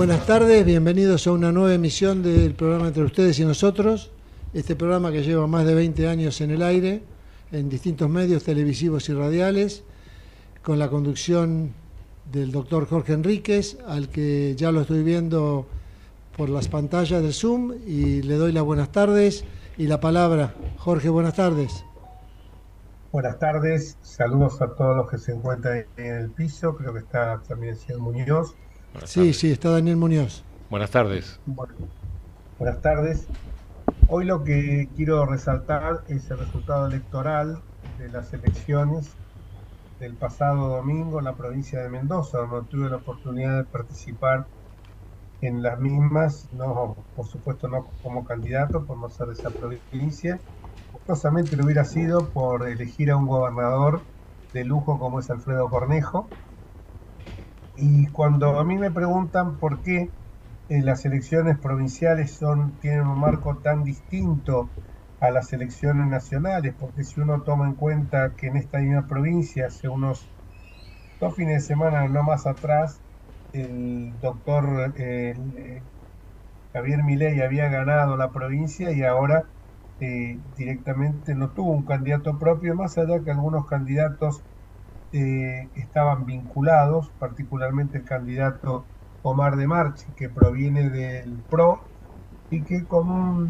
[0.00, 4.10] Buenas tardes, bienvenidos a una nueva emisión del programa Entre Ustedes y Nosotros.
[4.54, 7.02] Este programa que lleva más de 20 años en el aire,
[7.52, 9.84] en distintos medios televisivos y radiales,
[10.62, 11.74] con la conducción
[12.32, 15.66] del doctor Jorge Enríquez, al que ya lo estoy viendo
[16.34, 19.44] por las pantallas del Zoom, y le doy las buenas tardes
[19.76, 20.54] y la palabra.
[20.78, 21.84] Jorge, buenas tardes.
[23.12, 27.42] Buenas tardes, saludos a todos los que se encuentran en el piso, creo que está
[27.46, 28.54] también el Muñoz.
[29.04, 30.44] Sí, sí, está Daniel Muñoz.
[30.68, 31.40] Buenas tardes.
[32.58, 33.26] buenas tardes.
[34.08, 37.60] Hoy lo que quiero resaltar es el resultado electoral
[37.98, 39.12] de las elecciones
[39.98, 44.46] del pasado domingo en la provincia de Mendoza, donde tuve la oportunidad de participar
[45.42, 50.38] en las mismas, no, por supuesto no como candidato, por no ser de esa provincia,
[51.06, 54.00] Justamente lo hubiera sido por elegir a un gobernador
[54.52, 56.28] de lujo como es Alfredo Cornejo.
[57.74, 60.14] Y cuando a mí me preguntan por qué
[60.68, 64.72] eh, las elecciones provinciales son, tienen un marco tan distinto
[65.18, 69.66] a las elecciones nacionales, porque si uno toma en cuenta que en esta misma provincia,
[69.66, 70.30] hace unos
[71.20, 73.02] dos fines de semana, no más atrás,
[73.52, 75.34] el doctor eh,
[76.72, 79.52] Javier Milei había ganado la provincia y ahora
[80.00, 84.44] eh, directamente no tuvo un candidato propio, más allá que algunos candidatos
[85.12, 88.86] eh, estaban vinculados, particularmente el candidato
[89.22, 91.90] Omar de Marchi, que proviene del PRO,
[92.50, 93.48] y que como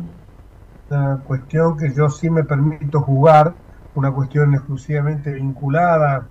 [0.91, 3.57] una cuestión que yo sí me permito jugar,
[3.95, 6.31] una cuestión exclusivamente vinculada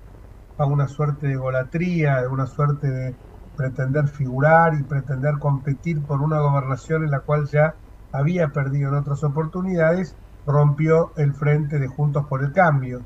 [0.57, 3.17] a una suerte de golatría, de una suerte de
[3.55, 7.75] pretender figurar y pretender competir por una gobernación en la cual ya
[8.11, 13.05] había perdido en otras oportunidades, rompió el frente de Juntos por el Cambio.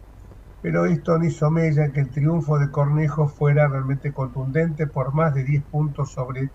[0.64, 5.36] Pero esto no hizo mella que el triunfo de Cornejo fuera realmente contundente por más
[5.36, 6.54] de 10 puntos sobre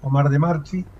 [0.00, 0.90] Omar de Marchi.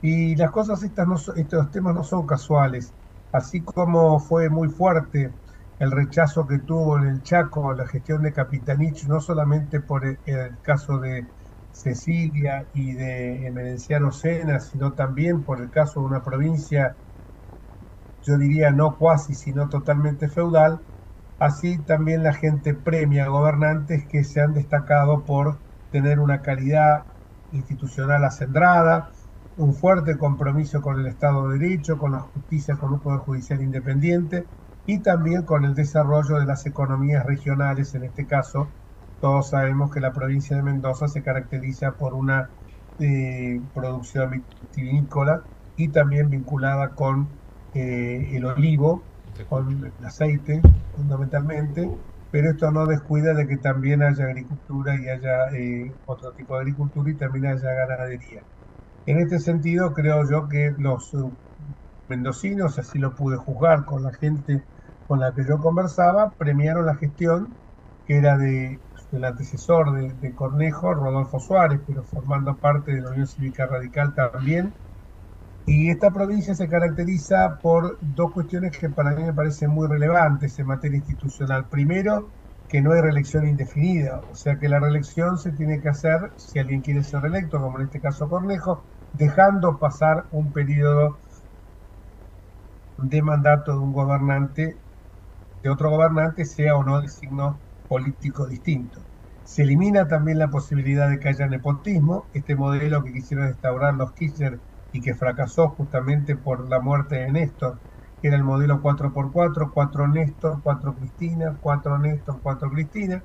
[0.00, 2.94] Y las cosas estas no estos temas no son casuales.
[3.32, 5.38] Así como fue muy fuerte
[5.78, 10.60] el rechazo que tuvo en el Chaco la gestión de Capitanich, no solamente por el
[10.62, 11.32] caso de
[11.70, 16.98] Cecilia y de Emerenciano Sena, sino también por el caso de una provincia,
[18.22, 20.84] yo diría no cuasi, sino totalmente feudal,
[21.38, 27.06] así también la gente premia a gobernantes que se han destacado por tener una calidad
[27.50, 29.10] institucional acendrada,
[29.56, 33.62] un fuerte compromiso con el Estado de Derecho, con la justicia, con un Poder Judicial
[33.62, 34.48] independiente
[34.86, 38.74] y también con el desarrollo de las economías regionales, en este caso
[39.20, 42.50] todos sabemos que la provincia de Mendoza se caracteriza por una
[42.98, 47.40] eh, producción vitivinícola y también vinculada con
[47.72, 49.13] eh, el olivo,
[49.48, 50.60] con el aceite
[50.94, 51.90] fundamentalmente,
[52.30, 56.62] pero esto no descuida de que también haya agricultura y haya eh, otro tipo de
[56.62, 58.42] agricultura y también haya ganadería.
[59.06, 61.14] En este sentido, creo yo que los
[62.08, 64.62] mendocinos, así lo pude juzgar con la gente
[65.06, 67.48] con la que yo conversaba, premiaron la gestión
[68.06, 68.78] que era de
[69.12, 74.74] el antecesor de, Cornejo, Rodolfo Suárez, pero formando parte de la Unión Cívica Radical también.
[75.66, 80.58] Y esta provincia se caracteriza por dos cuestiones que para mí me parecen muy relevantes
[80.58, 81.68] en materia institucional.
[81.68, 82.34] Primero,
[82.68, 86.58] que no hay reelección indefinida, o sea que la reelección se tiene que hacer, si
[86.58, 91.20] alguien quiere ser reelecto, como en este caso Cornejo, dejando pasar un periodo
[92.96, 94.82] de mandato de un gobernante,
[95.62, 99.08] de otro gobernante, sea o no de signo político distinto.
[99.42, 104.12] Se elimina también la posibilidad de que haya nepotismo, este modelo que quisieron instaurar los
[104.14, 104.62] Kirchner
[104.94, 107.82] y que fracasó justamente por la muerte de Néstor,
[108.20, 113.24] que era el modelo 4x4, 4 Néstor, 4 Cristina, 4 Néstor, 4 Cristina.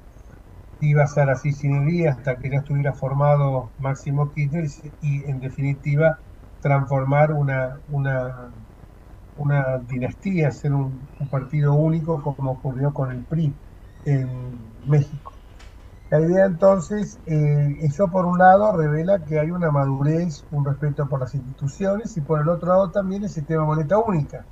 [0.79, 4.65] Iba a ser así sin día hasta que ya estuviera formado Máximo Kirchner
[4.99, 6.19] y en definitiva
[6.61, 8.53] transformar una, una,
[9.35, 13.59] una dinastía, ser un partido único como ocurrió con el PRI
[14.03, 15.28] en México.
[16.09, 21.07] La idea entonces, eh, eso por un lado revela que hay una madurez, un respeto
[21.07, 24.47] por las instituciones y por el otro lado también el sistema moneta única.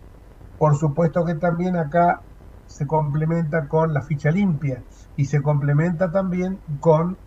[0.57, 2.25] Por supuesto que también acá
[2.65, 7.19] se complementa con la ficha limpia y se complementa también con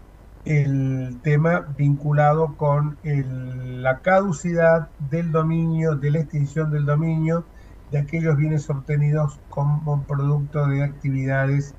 [0.45, 7.49] el tema vinculado con la caducidad del dominio, de la extinción del dominio
[7.89, 11.77] de aquellos bienes obtenidos como producto de actividades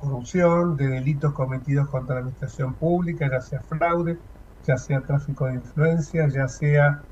[0.00, 4.18] corrupción, de delitos cometidos contra la administración pública, ya sea fraude,
[4.62, 7.04] ya sea tráfico de influencia, ya sea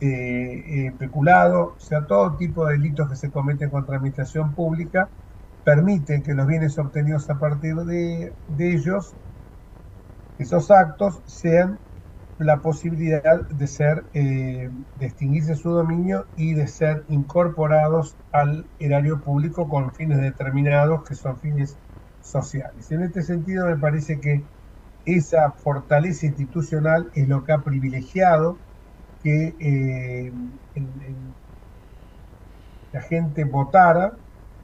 [0.00, 4.54] eh, eh, peculado, o sea, todo tipo de delitos que se cometen contra la administración
[4.54, 5.10] pública,
[5.64, 9.16] permiten que los bienes obtenidos a partir de, ellos,
[10.38, 11.80] esos actos, sean
[12.38, 19.22] la posibilidad de ser, eh, de extinguirse su dominio y de ser incorporados al erario
[19.22, 21.78] público con fines determinados que son fines
[22.30, 22.90] sociales.
[22.90, 24.48] En este sentido me parece que
[25.04, 28.62] esa fortaleza institucional es lo que ha privilegiado
[29.22, 30.32] que eh,
[32.92, 34.18] la gente votara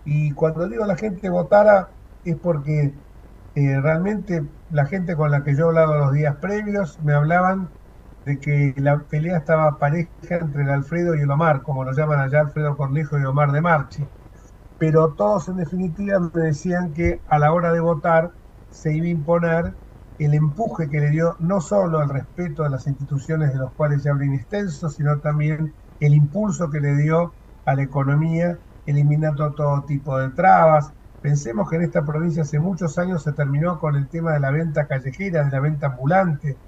[0.05, 3.01] y cuando digo la gente votara es porque
[3.55, 7.75] eh, realmente la gente con la que yo he hablado los días previos me hablaban
[8.25, 10.11] de que la pelea estaba pareja
[10.41, 13.61] entre el Alfredo y el Omar, como lo llaman allá Alfredo Cornejo y Omar de
[13.61, 14.09] Marchi.
[14.83, 18.33] Pero todos en definitiva me decían que a la hora de votar
[18.69, 19.77] se iba a imponer
[20.19, 24.03] el empuje que le dio no solo al respeto a las instituciones de los cuales
[24.03, 29.85] ya hablan extenso, sino también el impulso que le dio a la economía, eliminando todo
[29.85, 34.09] tipo de trabas, Pensemos que en esta provincia hace muchos años se terminó con el
[34.09, 36.61] tema de la venta callejera, de la venta ambulante.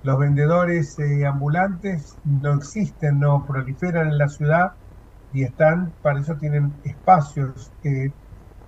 [0.00, 4.77] Los vendedores eh, ambulantes no existen, no proliferan en la ciudad
[5.32, 7.72] y están, para eso tienen espacios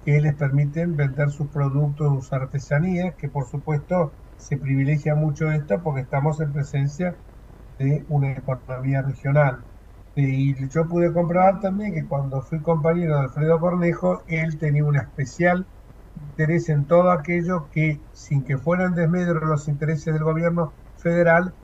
[0.05, 5.83] que les permiten vender sus productos, sus artesanías, que por supuesto se privilegia mucho esto
[5.83, 7.19] porque estamos en presencia
[7.79, 9.67] de una economía regional.
[10.15, 14.97] Y yo pude comprobar también que cuando fui compañero de Alfredo Cornejo, él tenía un
[14.97, 15.69] especial
[16.15, 21.55] interés en todo aquello que, sin que fueran desmedro los intereses del gobierno federal,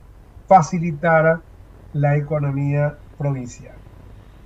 [0.47, 1.45] facilitara
[1.91, 3.76] la economía provincial.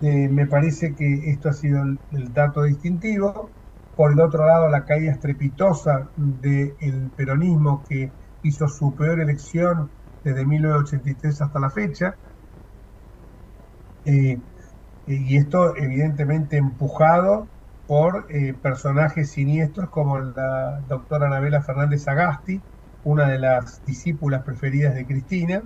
[0.01, 3.51] Eh, me parece que esto ha sido el, dato distintivo.
[3.95, 8.11] Por el otro lado, la caída estrepitosa del peronismo que
[8.41, 9.91] hizo su peor elección
[10.23, 12.15] desde 1983 hasta la fecha,
[14.05, 14.41] eh,
[15.05, 17.49] y esto evidentemente empujado
[17.85, 22.61] por eh, personajes siniestros como la doctora Anabela Fernández Agasti,
[23.03, 25.63] una de las discípulas preferidas de Cristina,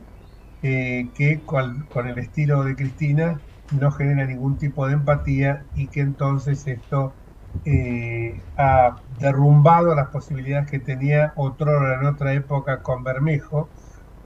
[0.62, 3.42] eh, que con, el estilo de Cristina
[3.72, 7.16] no genera ningún tipo de empatía y que entonces esto
[8.58, 13.72] ha derrumbado las posibilidades que tenía otro en otra época con Bermejo,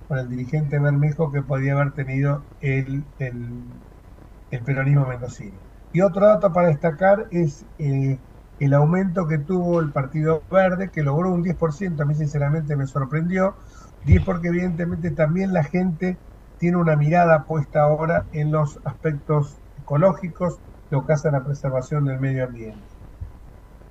[0.08, 3.84] con el dirigente Bermejo que podía haber tenido el, el
[4.52, 5.60] el peronismo mendocino.
[5.92, 8.22] Y otro dato para destacar es eh,
[8.60, 12.88] el aumento que tuvo el Partido Verde, que logró un 10%, a mí sinceramente me
[12.88, 13.58] sorprendió,
[14.04, 16.20] 10 porque evidentemente también la gente
[16.60, 20.60] tiene una mirada puesta ahora en los aspectos ecológicos,
[20.92, 22.84] lo que hace la preservación del medio ambiente.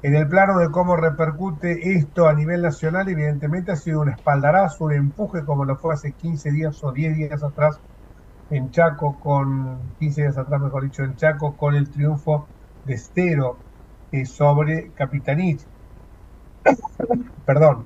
[0.02, 4.84] En el plano de cómo repercute esto a nivel nacional, evidentemente ha sido un espaldarazo,
[4.84, 7.80] un empuje como lo fue hace 15 días o 10 días atrás
[8.50, 12.46] en Chaco con, 15 días atrás mejor dicho, en Chaco con el triunfo
[12.84, 13.56] de Estero
[14.12, 15.66] eh, sobre Capitanich.
[17.44, 17.84] Perdón.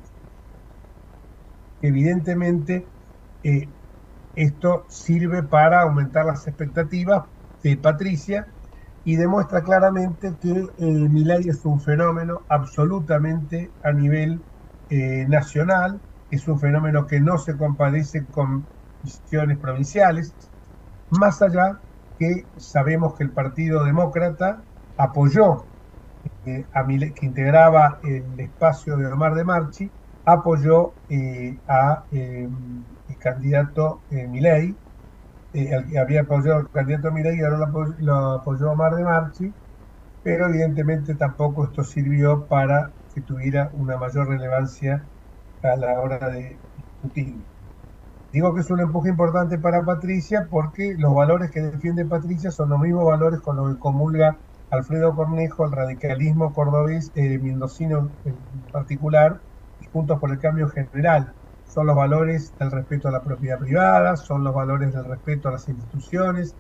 [1.81, 2.87] Evidentemente,
[3.43, 3.69] eh,
[4.35, 7.25] esto sirve para aumentar las expectativas
[7.63, 8.47] de Patricia
[9.05, 14.41] y demuestra claramente que eh, es un fenómeno absolutamente a nivel
[15.29, 15.99] nacional,
[16.31, 18.67] es un fenómeno que no se compadece con
[19.03, 20.35] visiones provinciales,
[21.11, 21.79] más allá
[22.19, 24.63] que sabemos que el Partido Demócrata
[24.97, 25.65] apoyó
[26.47, 29.91] eh, a que integraba el espacio de Omar de Marchi,
[30.25, 31.59] apoyó eh,
[33.29, 34.75] a eh, candidato Milei,
[36.01, 39.53] había apoyado al candidato Milei y ahora lo, apoyó Omar de Marchi,
[40.23, 45.05] pero evidentemente tampoco esto sirvió para que tuviera una mayor relevancia
[45.63, 47.37] a la hora de discutir.
[48.33, 52.71] Digo que es un empuje importante para Patricia porque los valores que defiende Patricia son
[52.71, 54.39] los mismos valores con los que comulga
[54.71, 58.39] Alfredo Cornejo, el radicalismo cordobés, eh, mendocino en
[58.73, 59.43] particular,
[59.81, 61.35] y Juntos por el Cambio general.
[61.73, 65.53] Son los valores del respeto a la propiedad privada, son los valores del respeto a
[65.53, 66.55] las instituciones,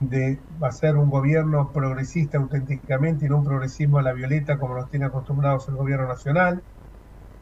[0.00, 4.90] de hacer un gobierno progresista auténticamente y no un progresismo a la violeta como nos
[4.90, 6.64] tiene acostumbrados el gobierno nacional.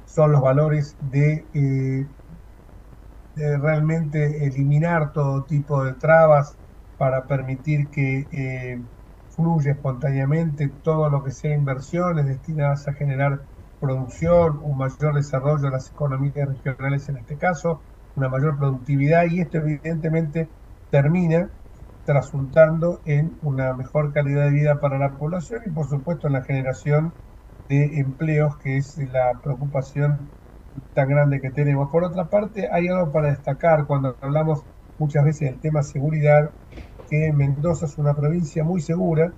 [0.04, 1.48] Son los valores de
[3.36, 6.58] eh, realmente eliminar todo tipo de trabas
[6.96, 8.84] para permitir que eh,
[9.28, 13.47] fluya espontáneamente todo lo que sea inversiones destinadas a generar
[13.78, 17.82] producción, un mayor desarrollo de las economías regionales en este caso,
[18.14, 20.50] una mayor productividad y esto evidentemente
[20.90, 21.50] termina
[22.06, 26.44] resultando en una mejor calidad de vida para la población y por supuesto en la
[26.44, 27.14] generación
[27.68, 30.32] de empleos que es la preocupación
[30.92, 31.90] tan grande que tenemos.
[31.90, 34.64] Por otra parte, hay algo para destacar cuando hablamos
[34.96, 36.54] muchas veces del tema seguridad,
[37.08, 39.34] que Mendoza es una provincia muy segura,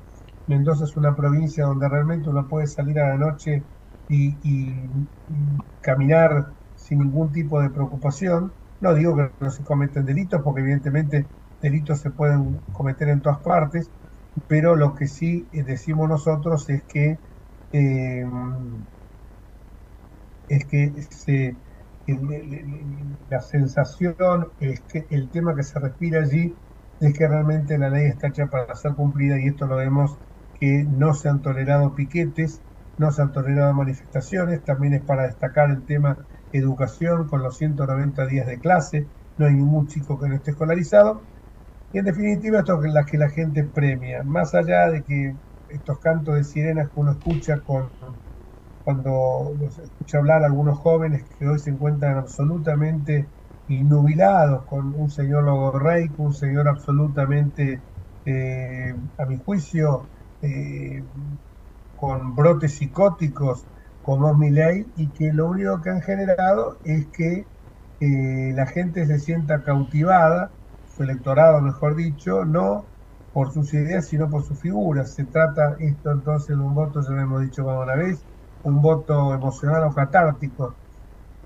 [0.47, 3.65] Mendoza es una provincia donde realmente uno puede salir a la noche
[4.11, 4.89] y,
[5.81, 8.53] caminar sin ningún tipo de preocupación.
[8.81, 11.27] No digo que no se cometen delitos, porque evidentemente
[11.61, 13.91] delitos se pueden cometer en todas partes,
[14.49, 17.19] pero lo que sí decimos nosotros es que
[17.73, 18.25] eh,
[20.49, 20.93] es que
[23.29, 26.57] la sensación es que el tema que se respira allí
[26.99, 30.19] es que realmente la ley está hecha para ser cumplida y esto lo vemos
[30.55, 32.63] que no se han tolerado piquetes,
[33.01, 38.27] no se han tolerado manifestaciones, también es para destacar el tema educación con los 190
[38.27, 41.29] días de clase, no hay ningún chico que no esté escolarizado,
[41.93, 45.39] y en definitiva esto es lo que la gente premia, más allá de que
[45.69, 47.63] estos cantos de sirenas que uno escucha
[48.83, 53.31] cuando escucha hablar a algunos jóvenes que hoy se encuentran absolutamente
[53.67, 57.85] innubilados con un señor logorreico, un señor absolutamente,
[58.25, 60.11] eh, a mi juicio,
[60.43, 61.05] eh,
[62.01, 63.67] con brotes psicóticos
[64.01, 67.47] como ley y que lo único que han generado es que
[68.01, 70.55] eh, la gente se sienta cautivada,
[70.87, 72.91] su electorado mejor dicho, no
[73.33, 75.15] por sus ideas, sino por sus figuras.
[75.15, 78.27] Se trata esto entonces de un voto, ya lo hemos dicho una vez,
[78.63, 80.79] un voto emocional o catártico.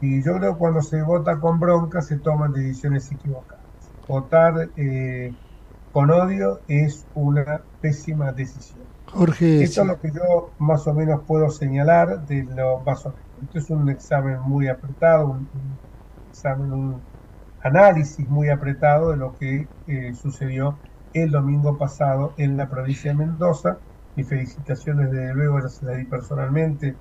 [0.01, 3.93] Y yo creo que cuando se vota con bronca se toman decisiones equivocadas.
[4.07, 5.37] Votar eh,
[5.91, 8.84] con odio es una pésima decisión.
[9.15, 9.63] Jorge.
[9.63, 13.15] Esto es lo que yo más o menos puedo señalar de lo más o.
[13.43, 15.49] Esto es un examen muy apretado, un,
[16.31, 17.03] examen, un
[17.63, 20.79] análisis muy apretado de lo que eh, sucedió
[21.13, 23.79] el domingo pasado en la provincia de Mendoza.
[24.17, 26.97] Mis felicitaciones desde luego, ya se las di personalmente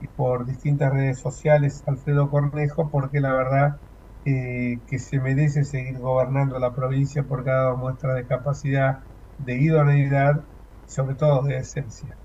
[0.00, 3.80] y por distintas redes sociales Alfredo Cornejo, porque la verdad
[4.24, 9.04] eh, que se merece seguir gobernando la provincia porque ha dado muestra de capacidad,
[9.38, 10.44] de idoneidad
[10.90, 12.18] sobre todo de esencia.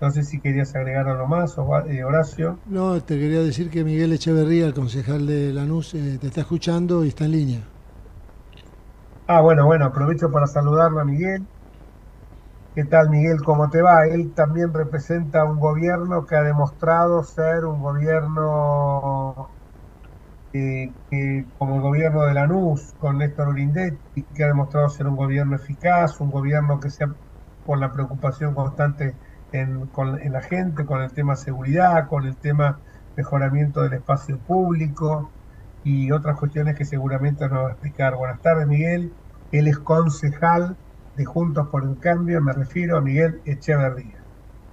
[0.00, 1.56] No sé si querías agregar algo más,
[1.88, 2.62] eh, Horacio.
[2.66, 7.02] No, te quería decir que Miguel Echeverría, el concejal de Lanús, eh, te está escuchando
[7.04, 7.70] y está en línea.
[9.28, 11.48] Ah, bueno, bueno, aprovecho para saludarlo a Miguel.
[12.74, 13.38] ¿Qué tal, Miguel?
[13.44, 14.06] ¿Cómo te va?
[14.06, 19.56] Él también representa un gobierno que ha demostrado ser un gobierno
[20.52, 25.16] eh, que, como el gobierno de Lanús, con Néstor Grindetti, que ha demostrado ser un
[25.16, 27.08] gobierno eficaz, un gobierno que sea
[27.66, 29.14] por la preocupación constante
[29.52, 29.90] en,
[30.22, 32.78] en la gente, con el tema seguridad, con el tema
[33.16, 35.30] mejoramiento del espacio público,
[35.84, 38.16] y otras cuestiones que seguramente nos va a explicar.
[38.16, 39.12] Buenas tardes, Miguel.
[39.52, 40.76] Él es concejal
[41.16, 44.24] de Juntos por el Cambio, me refiero a Miguel Echeverría.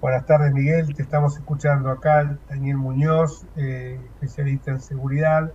[0.01, 0.93] Buenas tardes, Miguel.
[0.95, 5.53] Te estamos escuchando acá, Daniel Muñoz, eh, especialista en seguridad,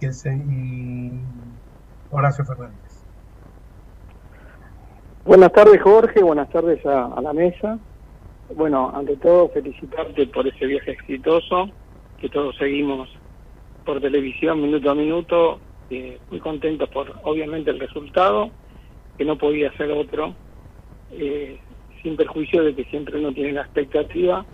[0.00, 1.22] y, y
[2.08, 2.85] Horacio Fernández.
[5.26, 6.22] Buenas tardes, Jorge.
[6.22, 7.80] Buenas tardes a, la mesa.
[8.54, 11.68] Bueno, ante todo, felicitarte por ese viaje exitoso,
[12.20, 13.08] que todos seguimos
[13.84, 15.58] por televisión minuto a minuto,
[15.90, 18.52] eh, muy contentos por obviamente el resultado,
[19.18, 20.32] que no podía ser otro,
[21.10, 21.58] eh,
[22.04, 24.46] sin perjuicio de que siempre uno tiene la expectativa,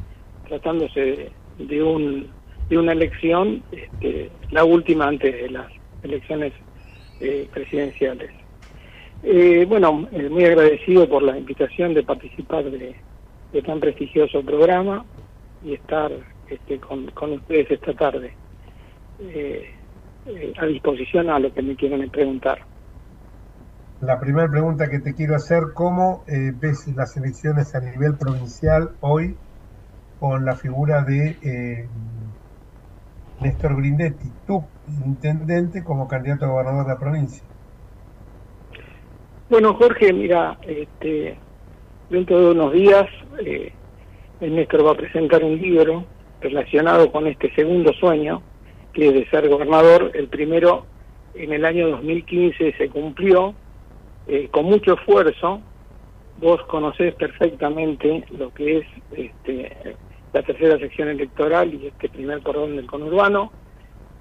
[0.49, 2.29] tratándose de, un,
[2.71, 5.71] de una elección, este, la última antes de las
[6.03, 6.55] elecciones
[7.21, 8.42] eh, presidenciales.
[9.69, 12.97] Bueno, muy agradecido por la invitación de participar de,
[13.65, 15.05] tan prestigioso programa
[15.65, 16.11] y estar
[16.49, 18.35] este, con ustedes esta tarde.
[19.31, 19.71] Eh,
[20.27, 22.59] eh, a disposición a lo que me quieran preguntar.
[24.01, 28.91] La primera pregunta que te quiero hacer, ¿cómo eh, ves las elecciones a nivel provincial
[29.01, 29.37] hoy
[30.19, 31.89] con la figura de
[33.41, 34.65] Néstor Grindetti, tu
[35.05, 37.43] intendente como candidato a gobernador de la provincia?
[39.53, 41.37] Bueno, Jorge, mira, este,
[42.09, 43.05] dentro de unos días
[44.41, 46.07] Néstor va a presentar un libro
[46.41, 48.41] relacionado con este segundo sueño
[48.95, 50.87] que de ser gobernador, el primero
[51.35, 53.55] en el año 2015 se cumplió
[54.27, 55.61] eh, con mucho esfuerzo.
[56.41, 59.97] Vos conocés perfectamente lo que es este,
[60.33, 63.53] la tercera sección electoral y este primer cordón del conurbano.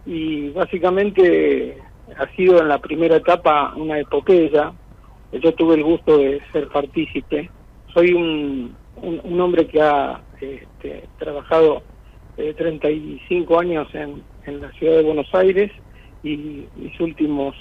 [0.05, 1.77] Y básicamente
[2.17, 4.73] ha sido en la primera etapa una epopeya.
[5.31, 7.49] Yo tuve el gusto de ser partícipe.
[7.93, 11.83] Soy un, un, hombre que ha este, trabajado
[12.37, 15.71] eh, 35 años en, en la ciudad de Buenos Aires
[16.23, 17.55] y mis últimos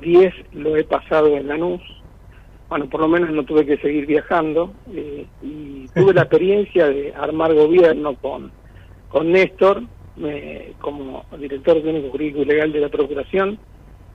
[0.00, 1.82] 10 lo he pasado en Lanús.
[2.68, 7.14] Bueno, por lo menos no tuve que seguir viajando eh, y tuve la experiencia de
[7.14, 8.50] armar gobierno con,
[9.08, 9.82] con Néstor
[10.80, 13.58] como director técnico jurídico y legal de la Procuración.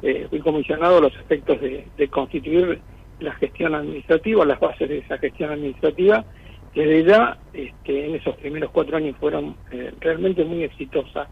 [0.01, 2.79] Eh, fui comisionado a los efectos de, constituir
[3.19, 6.25] la gestión administrativa, las bases de esa gestión administrativa,
[6.73, 11.27] que desde ya este, en esos primeros cuatro años fueron eh, realmente muy exitosas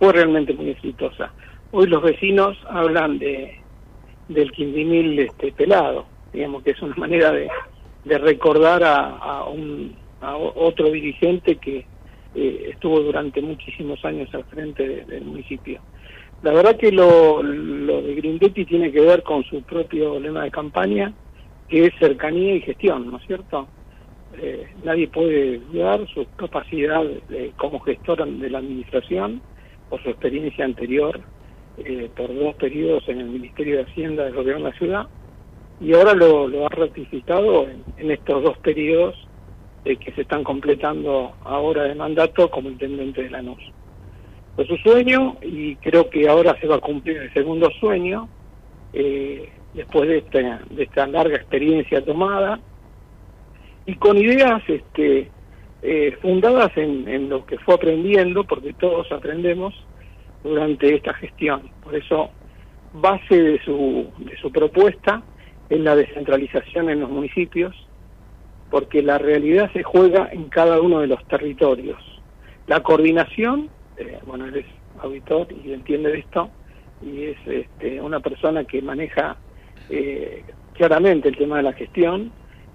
[0.00, 1.30] fue realmente muy exitosa.
[1.72, 3.56] hoy los vecinos hablan de
[4.28, 7.48] del quindimil este, pelado, digamos que es una manera de,
[8.04, 11.84] de recordar a, un, a otro dirigente que
[12.36, 15.80] eh, estuvo durante muchísimos años al frente del municipio.
[16.42, 20.50] La verdad que lo, lo de Grindetti tiene que ver con su propio lema de
[20.50, 21.12] campaña,
[21.68, 23.68] que es cercanía y gestión, ¿no es cierto?
[24.38, 27.02] Eh, nadie puede dudar su capacidad
[27.56, 29.42] como gestor de la administración,
[29.90, 31.20] por su experiencia anterior,
[31.78, 35.06] eh, por dos periodos en el Ministerio de Hacienda del Gobierno de la Ciudad,
[35.80, 37.66] y ahora lo, ha ratificado
[37.96, 39.16] en, estos dos periodos
[39.84, 43.62] eh, que se están completando ahora de mandato como intendente de Lanús.
[44.56, 48.28] Fue su sueño y creo que ahora se va a cumplir el segundo sueño,
[48.92, 52.60] eh, después de esta, de esta larga experiencia tomada,
[53.86, 55.30] y con ideas este,
[55.82, 59.74] eh, fundadas en, en lo que fue aprendiendo, porque todos aprendemos
[60.42, 61.70] durante esta gestión.
[61.82, 62.30] Por eso,
[62.92, 65.22] base de su, de su propuesta
[65.68, 67.74] en la descentralización en los municipios,
[68.70, 71.98] porque la realidad se juega en cada uno de los territorios.
[72.66, 73.68] La coordinación,
[74.00, 74.66] eh, bueno, él es
[75.02, 76.50] auditor y entiende de esto,
[77.02, 79.36] y es este, una persona que maneja
[79.88, 80.42] eh,
[80.74, 82.32] claramente el tema de la gestión,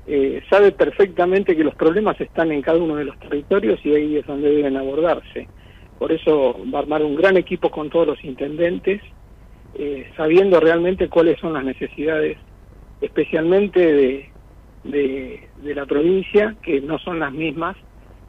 [0.08, 4.18] eh, sabe perfectamente que los problemas están en cada uno de los territorios y ahí
[4.18, 5.48] es donde deben abordarse.
[5.98, 9.02] Por eso va a armar un gran equipo con todos los intendentes,
[10.16, 12.38] sabiendo realmente cuáles son las necesidades
[13.02, 14.30] especialmente
[14.84, 17.76] de, la provincia, que no son las mismas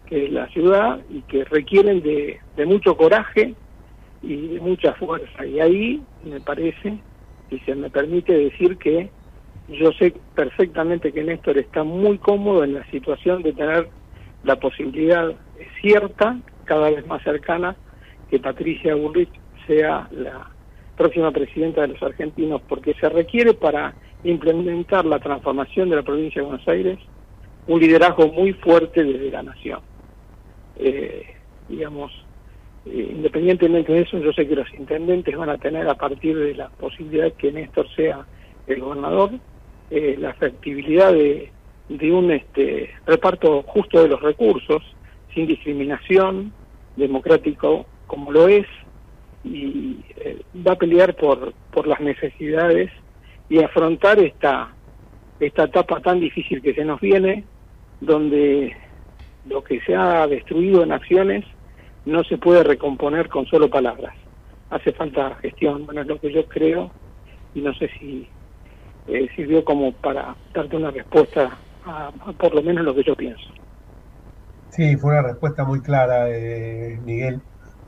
[0.06, 3.54] que la ciudad y que requieren de, de mucho coraje
[4.22, 5.44] y de mucha fuerza.
[5.44, 6.98] Y ahí me parece,
[7.50, 9.10] y se me permite decir que
[9.68, 13.88] yo sé perfectamente que Néstor está muy cómodo en la situación de tener
[14.44, 15.34] la posibilidad
[15.80, 17.76] cierta, cada vez más cercana,
[18.30, 19.30] que Patricia Bullrich
[19.66, 20.50] sea la
[20.96, 26.40] próxima presidenta de los argentinos, porque se requiere para implementar la transformación de la provincia
[26.40, 26.98] de Buenos Aires
[27.66, 29.80] un liderazgo muy fuerte desde la nación.
[30.78, 31.26] Eh,
[31.68, 32.12] digamos,
[32.84, 36.54] eh, independientemente de eso, yo sé que los intendentes van a tener a partir de
[36.54, 38.26] la posibilidad que Néstor sea
[38.66, 39.30] el gobernador,
[39.90, 41.50] eh, la factibilidad de,
[41.88, 44.82] de un este, reparto justo de los recursos,
[45.34, 46.52] sin discriminación,
[46.96, 48.66] democrático como lo es,
[49.44, 49.98] y
[50.66, 52.90] va a pelear por, por las necesidades
[53.48, 54.72] y afrontar esta,
[55.38, 57.44] esta etapa tan difícil que se nos viene,
[58.00, 58.76] donde
[59.48, 61.44] lo que se ha destruido en acciones
[62.04, 64.14] no se puede recomponer con solo palabras.
[64.70, 66.92] Hace falta gestión, bueno, es lo que yo creo,
[67.54, 68.28] y no sé si
[69.06, 73.44] eh, sirvió como para darte una respuesta a, por lo menos lo que yo pienso.
[74.70, 77.42] Sí, fue una respuesta muy clara, eh, Miguel.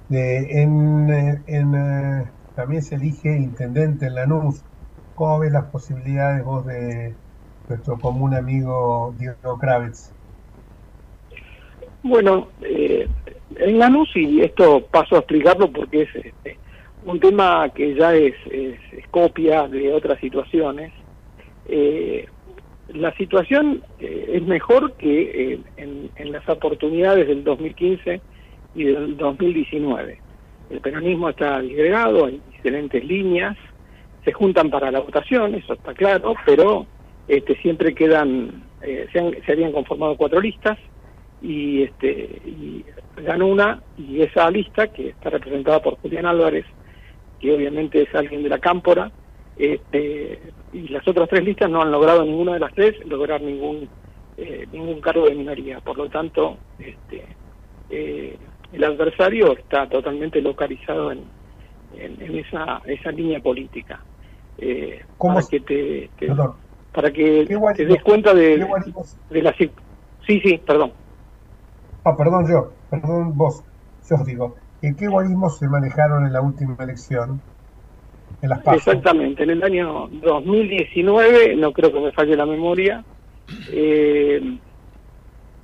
[0.08, 4.64] en, eh, en también se elige intendente en Lanús
[5.14, 7.18] ¿Cómo ves las posibilidades vos de
[7.68, 10.14] nuestro común amigo Diego Kravitz?
[12.02, 13.08] Bueno, eh,
[13.56, 16.58] en Lanús, y esto paso a explicarlo porque es este,
[17.04, 18.34] un tema que ya es,
[19.10, 20.92] copia de otras situaciones,
[21.68, 22.26] eh,
[22.88, 28.20] la situación eh, es mejor que en, en, las oportunidades del 2015
[28.74, 30.20] y del 2019.
[30.70, 33.56] El peronismo está disgregado, hay diferentes líneas,
[34.24, 36.86] se juntan para la votación, eso está claro, pero
[37.28, 40.78] este, siempre quedan, eh, se, habían conformado cuatro listas
[41.42, 42.10] y, este,
[42.44, 42.84] y
[43.16, 46.64] ganó una y esa lista que está representada por Julián Álvarez,
[47.40, 49.10] que obviamente es alguien de la cámpora,
[49.56, 50.40] este,
[50.72, 53.88] y las otras tres listas no han logrado ninguna de las tres lograr ningún
[54.36, 55.80] eh, ningún cargo de minoría.
[55.80, 57.24] Por lo tanto, este,
[57.90, 58.36] eh,
[58.72, 61.24] el adversario está totalmente localizado en,
[61.96, 64.00] en, esa, esa línea política.
[64.58, 66.10] Eh, para que te,
[66.92, 67.46] para que
[67.76, 68.64] te des cuenta de,
[69.30, 69.70] de la sí
[70.26, 70.92] sí perdón
[72.04, 73.62] ah perdón yo perdón vos
[74.08, 77.40] yo os digo ¿en qué guarismos se manejaron en la última elección
[78.42, 83.04] en las exactamente en el año 2019 no creo que me falle la memoria
[83.72, 84.40] eh,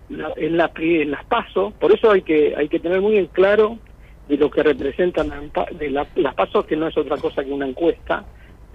[0.08, 3.78] en, la, en las pasos por eso hay que hay que tener muy en claro
[4.28, 8.24] de lo que representan de las pasos que no es otra cosa que una encuesta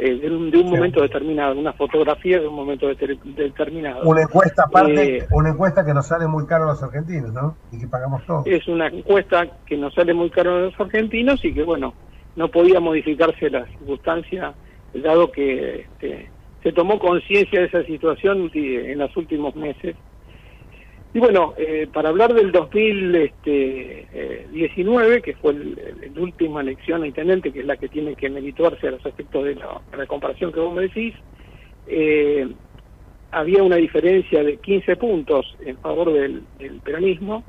[0.01, 4.07] eh, de un, momento determinado, una fotografía de un momento determinado.
[4.09, 7.57] Una encuesta aparte, eh, una encuesta que nos sale muy caro a los argentinos, ¿no?
[7.73, 8.47] Y que pagamos todos.
[8.47, 11.93] Es una encuesta que nos sale muy caro a los argentinos y que, bueno,
[12.37, 14.53] no podía modificarse la circunstancia,
[14.93, 16.29] dado que este,
[16.63, 19.97] se tomó conciencia de esa situación en los últimos meses.
[21.11, 27.51] Y bueno, eh, para hablar del 2019, este, que fue la última elección a intendente,
[27.51, 30.75] que es la que tiene que merituarse a los efectos de la, comparación que vos
[30.75, 31.15] me decís,
[31.87, 32.47] eh,
[33.31, 36.43] había una diferencia de 15 puntos en favor del,
[36.83, 37.43] peronismo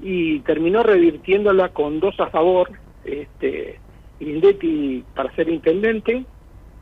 [0.00, 2.70] y terminó revirtiéndola con dos a favor,
[3.04, 3.80] este,
[4.20, 6.24] Grindetti para ser intendente,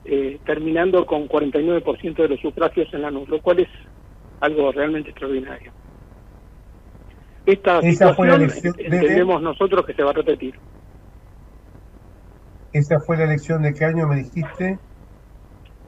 [0.05, 3.69] eh, terminando con 49% de los sufragios en la NUS, lo cual es
[4.41, 5.73] algo realmente extraordinario.
[7.47, 10.59] Esta situación entendemos nosotros que se va a repetir.
[12.73, 14.79] ¿Esa fue la elección de qué año me dijiste?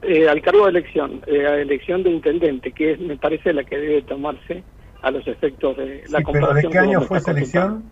[0.01, 3.77] Eh, al cargo de elección, eh, elección de intendente, que es, me parece la que
[3.77, 4.63] debe tomarse
[5.01, 6.55] a los efectos de la comparación.
[6.55, 7.83] ¿Pero de qué año fue esa elección?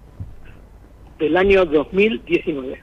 [1.20, 2.82] Del año 2019.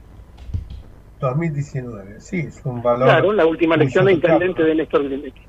[1.20, 3.08] 2019, sí, es un valor.
[3.08, 5.40] Claro, la última elección de intendente de Néstor Grindetti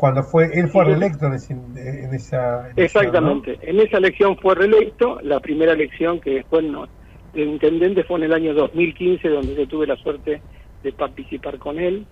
[0.00, 3.58] cuando fue él fue reelecto en, esa elección, exactamente.
[3.60, 6.88] En esa elección fue reelecto la primera elección que fue no,
[7.34, 10.40] de intendente fue en el año 2015 donde yo tuve la suerte
[10.82, 12.06] de participar con él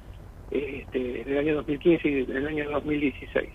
[0.51, 3.49] este, en el año 2015 y en el año 2016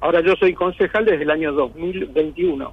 [0.00, 2.72] ahora yo soy concejal desde el año 2021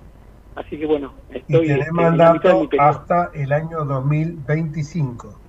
[0.55, 5.39] así que bueno estoy y mandato hasta el año 2025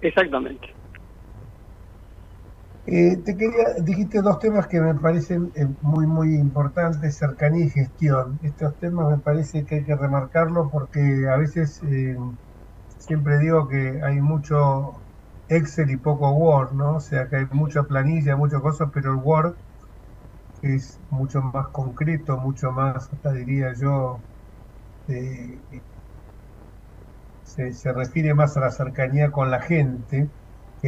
[0.00, 0.79] exactamente
[2.90, 7.70] eh, te quería, dijiste dos temas que me parecen eh, muy, muy importantes, cercanía y
[7.70, 8.38] gestión.
[8.42, 11.00] Estos temas me parece que hay que remarcarlos porque
[11.32, 12.16] a veces eh,
[12.98, 15.04] siempre digo que hay mucho
[15.48, 16.96] Excel y poco Word, ¿no?
[16.96, 19.56] O sea que hay mucha planilla, muchas cosas, pero el Word
[20.62, 24.24] es mucho más concreto, mucho más, hasta diría yo,
[27.42, 30.30] se, se refiere más a la cercanía con la gente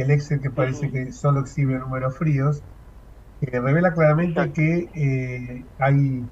[0.01, 2.63] el Excel que parece que solo exhibe números fríos,
[3.39, 6.23] que revela claramente que eh, hay,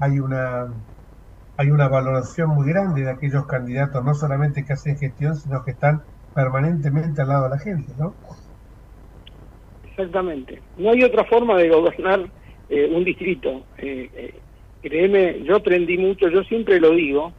[0.00, 0.72] hay, una,
[1.56, 5.72] hay una valoración muy grande de aquellos candidatos, no solamente que hacen gestión, sino que
[5.72, 6.02] están
[6.34, 8.14] permanentemente al lado de la gente, ¿no?
[9.88, 10.60] Exactamente.
[10.76, 12.28] No hay otra forma de gobernar
[12.68, 13.64] eh, un distrito.
[13.78, 14.34] Eh,
[14.82, 17.32] créeme, yo aprendí mucho, yo siempre lo digo.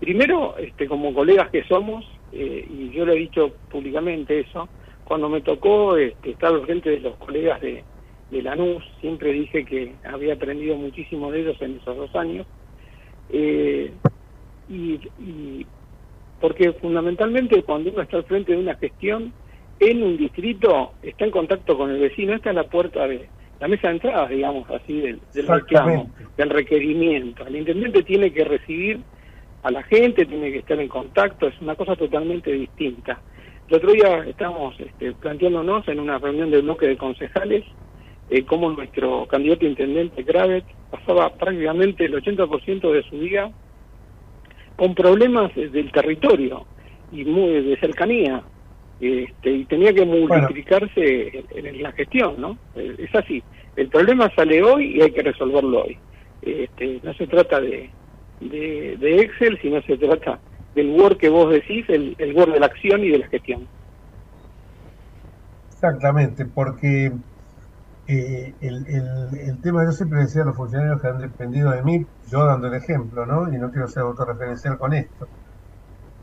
[0.00, 4.68] Primero, este, como colegas que somos, y yo lo he dicho públicamente eso,
[5.04, 7.84] cuando me tocó este, estar al frente de los colegas de,
[8.30, 12.46] de Lanús, siempre dije que había aprendido muchísimo de ellos en esos dos años.
[13.30, 13.92] Eh,
[14.68, 15.66] y,
[16.40, 19.32] porque fundamentalmente cuando uno está al frente de una gestión
[19.80, 23.28] en un distrito está en contacto con el vecino, esta es la puerta de
[23.60, 27.46] la mesa de entrada, digamos así, del, del reclamo, del requerimiento.
[27.46, 29.00] El intendente tiene que recibir
[29.62, 33.20] a la gente, tiene que estar en contacto, es una cosa totalmente distinta.
[33.68, 37.64] El otro día estábamos este, planteándonos en una reunión del bloque de concejales
[38.30, 43.50] eh, cómo nuestro candidato intendente Gravet pasaba prácticamente el 80% de su día
[44.76, 46.66] con problemas del territorio
[47.12, 48.42] y muy de cercanía
[49.00, 52.58] este, y tenía que multiplicarse en, la gestión, ¿no?
[52.76, 53.42] Eh, es así.
[53.76, 55.98] El problema sale hoy y hay que resolverlo hoy.
[56.42, 57.90] Este, no se trata de,
[58.40, 60.38] de, de Excel, sino se trata
[60.74, 63.66] del Word que vos decís, el, el Word de la acción y de la gestión.
[65.72, 67.12] Exactamente, porque
[68.06, 72.06] eh, el, el, tema, yo siempre decía a los funcionarios que han dependido de mí,
[72.30, 73.52] yo dando el ejemplo, ¿no?
[73.52, 75.26] Y no quiero ser autorreferencial con esto,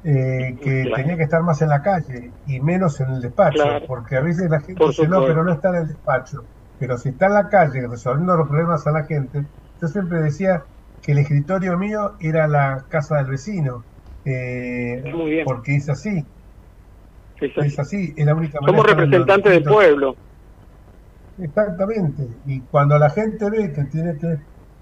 [0.03, 4.15] eh, que tenía que estar más en la calle y menos en el despacho, porque
[4.15, 6.43] a veces la gente dice, no, pero no está en el despacho,
[6.79, 9.43] pero si está en la calle resolviendo los problemas a la gente,
[9.81, 10.63] yo siempre decía
[11.01, 13.83] que el escritorio mío era la casa del vecino,
[14.25, 16.25] eh, porque es así.
[17.39, 18.13] Es así.
[18.15, 20.15] es la única Somos representantes del pueblo.
[21.37, 22.27] Exactamente.
[22.45, 24.37] Y cuando la gente ve que tiene que,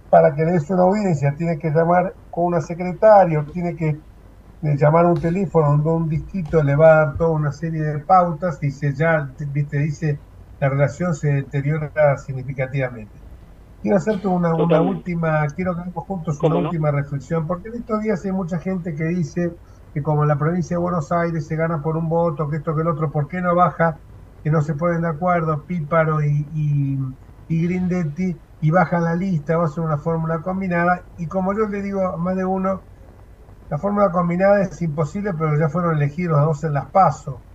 [0.09, 4.75] para que le des una audiencia, tiene que llamar con una secretaria, tiene que eh,
[4.77, 7.99] llamar a un teléfono donde un distrito le va a dar toda una serie de
[7.99, 10.19] pautas, dice ya, viste, dice,
[10.59, 13.28] la relación se deteriora significativamente.
[13.81, 18.01] Quiero hacerte una, una última, quiero que hagamos juntos una última reflexión, porque en estos
[18.01, 19.57] días hay mucha gente que dice
[19.93, 22.75] que como en la provincia de Buenos Aires se gana por un voto, que esto,
[22.75, 24.01] que el otro, ¿por qué no baja?
[24.43, 26.97] Que no se ponen de acuerdo Píparo y, y,
[27.47, 31.09] y Grindetti y bajan la lista, va a ser una fórmula combinada.
[31.15, 32.85] Y como yo le digo a más de uno,
[33.69, 37.45] la fórmula combinada es imposible, pero ya fueron elegidos los dos en las PASO.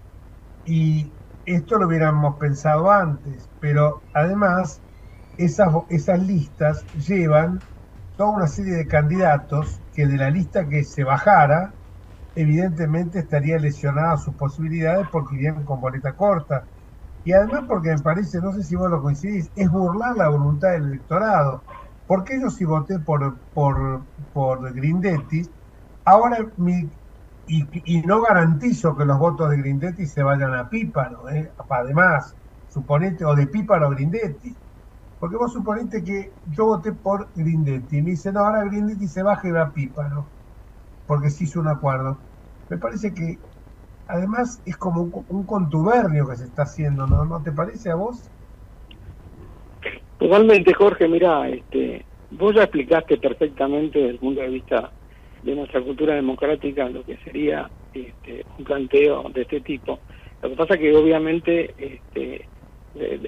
[0.64, 4.83] Y esto lo hubiéramos pensado antes, pero además
[5.38, 7.60] esas, esas listas llevan
[8.16, 11.72] toda una serie de candidatos que de la lista que se bajara,
[12.36, 16.64] evidentemente estaría lesionada sus posibilidades porque vienen con boleta corta.
[17.24, 20.72] Y además porque me parece, no sé si vos lo coincidís, es burlar la voluntad
[20.72, 21.62] del electorado.
[22.06, 24.02] Porque yo si voté por, por,
[24.34, 25.48] por Grindetti,
[26.04, 26.90] ahora mi,
[27.46, 31.50] y, no garantizo que los votos de Grindetti se vayan a Píparo, ¿eh?
[31.68, 32.34] además,
[32.68, 34.54] suponete, o de Píparo a Grindetti.
[35.18, 39.22] Porque vos suponete que yo voté por Grindetti y me dicen, no, ahora Grindetti se
[39.22, 40.26] baja y va a Píparo,
[41.06, 42.18] porque se hizo un acuerdo.
[42.68, 43.38] Me parece que
[44.08, 47.24] además es como un, contubernio que se está haciendo, ¿no?
[47.24, 48.30] ¿No te parece a vos?
[50.18, 54.92] Totalmente, Jorge, mira, este, vos ya explicaste perfectamente desde el punto de vista
[55.42, 59.98] de nuestra cultura democrática lo que sería este, un planteo de este tipo.
[60.42, 62.48] Lo que pasa que obviamente este,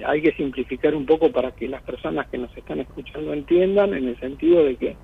[0.05, 4.07] hay que simplificar un poco para que las personas que nos están escuchando entiendan, en
[4.07, 4.95] el sentido de que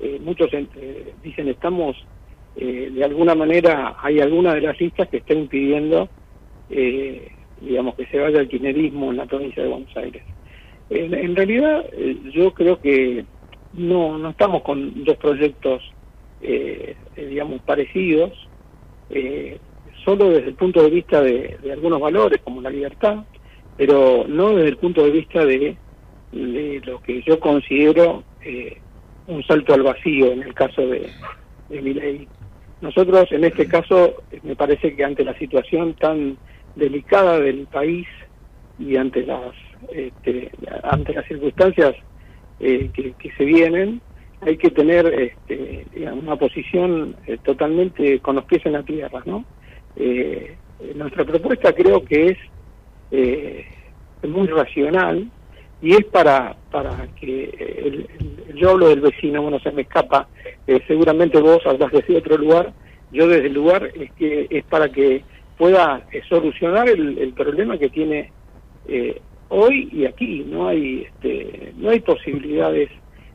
[0.00, 1.96] eh, muchos eh, dicen estamos
[2.56, 6.08] eh, de alguna manera hay alguna de las listas que está impidiendo,
[6.68, 7.30] eh,
[7.60, 10.22] digamos, que se vaya el kirchnerismo en la provincia de Buenos Aires.
[10.90, 13.24] En, realidad, eh, yo creo que
[13.74, 15.82] no, no estamos con dos proyectos,
[17.16, 18.32] digamos, parecidos,
[20.04, 23.24] solo desde el punto de vista de, algunos valores, como la libertad,
[23.80, 25.74] pero no desde el punto de vista de,
[26.32, 28.22] de lo que yo considero
[29.26, 31.08] un salto al vacío en el caso de,
[31.70, 32.28] de mi ley.
[32.82, 36.36] Nosotros, en este caso, me parece que ante la situación tan
[36.76, 38.06] delicada del país
[38.78, 39.54] y ante las
[39.90, 40.50] este,
[40.82, 41.94] ante las circunstancias
[42.60, 44.02] eh, que, se vienen,
[44.42, 49.46] hay que tener este, una posición eh, totalmente con los pies en la tierra, ¿no?
[49.96, 50.54] Eh,
[50.94, 52.38] nuestra propuesta creo que es
[53.10, 55.30] muy racional
[55.82, 58.08] y es para para que el,
[58.54, 60.28] yo hablo del vecino, bueno, se me escapa,
[60.66, 62.72] eh, seguramente vos hablas desde otro lugar,
[63.12, 65.24] yo desde el lugar es que es para que
[65.56, 68.30] pueda eh, solucionar el, problema que tiene
[68.88, 72.90] eh, hoy y aquí, no hay este, no hay posibilidades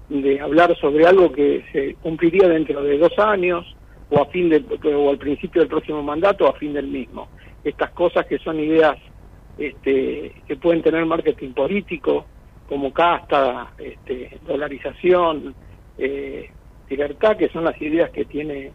[0.09, 3.75] de hablar sobre algo que se cumpliría dentro de dos años
[4.09, 4.63] o a fin de,
[4.95, 7.27] o al principio del próximo mandato o a fin del mismo.
[7.63, 8.97] Estas cosas que son ideas
[9.57, 12.25] este, que pueden tener marketing político,
[12.67, 15.53] como casta, este, dolarización,
[15.97, 16.49] eh,
[16.89, 18.71] libertad, que son las ideas que tiene,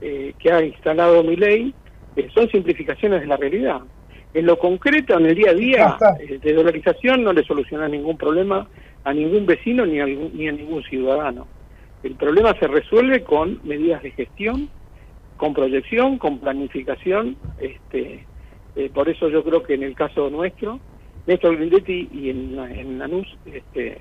[0.00, 1.74] eh, que ha instalado mi ley,
[2.16, 3.80] eh, son simplificaciones de la realidad.
[4.32, 5.96] En lo concreto, en el día a día,
[6.42, 8.66] de dolarización no le soluciona ningún problema
[9.04, 11.46] a ningún vecino ni a, ni a ningún ciudadano.
[12.02, 14.68] El problema se resuelve con medidas de gestión,
[15.36, 17.36] con proyección, con planificación.
[17.60, 18.26] Este,
[18.92, 20.80] por eso yo creo que en el caso nuestro,
[21.26, 23.98] Néstor Grindetti y en, en Lanús, este,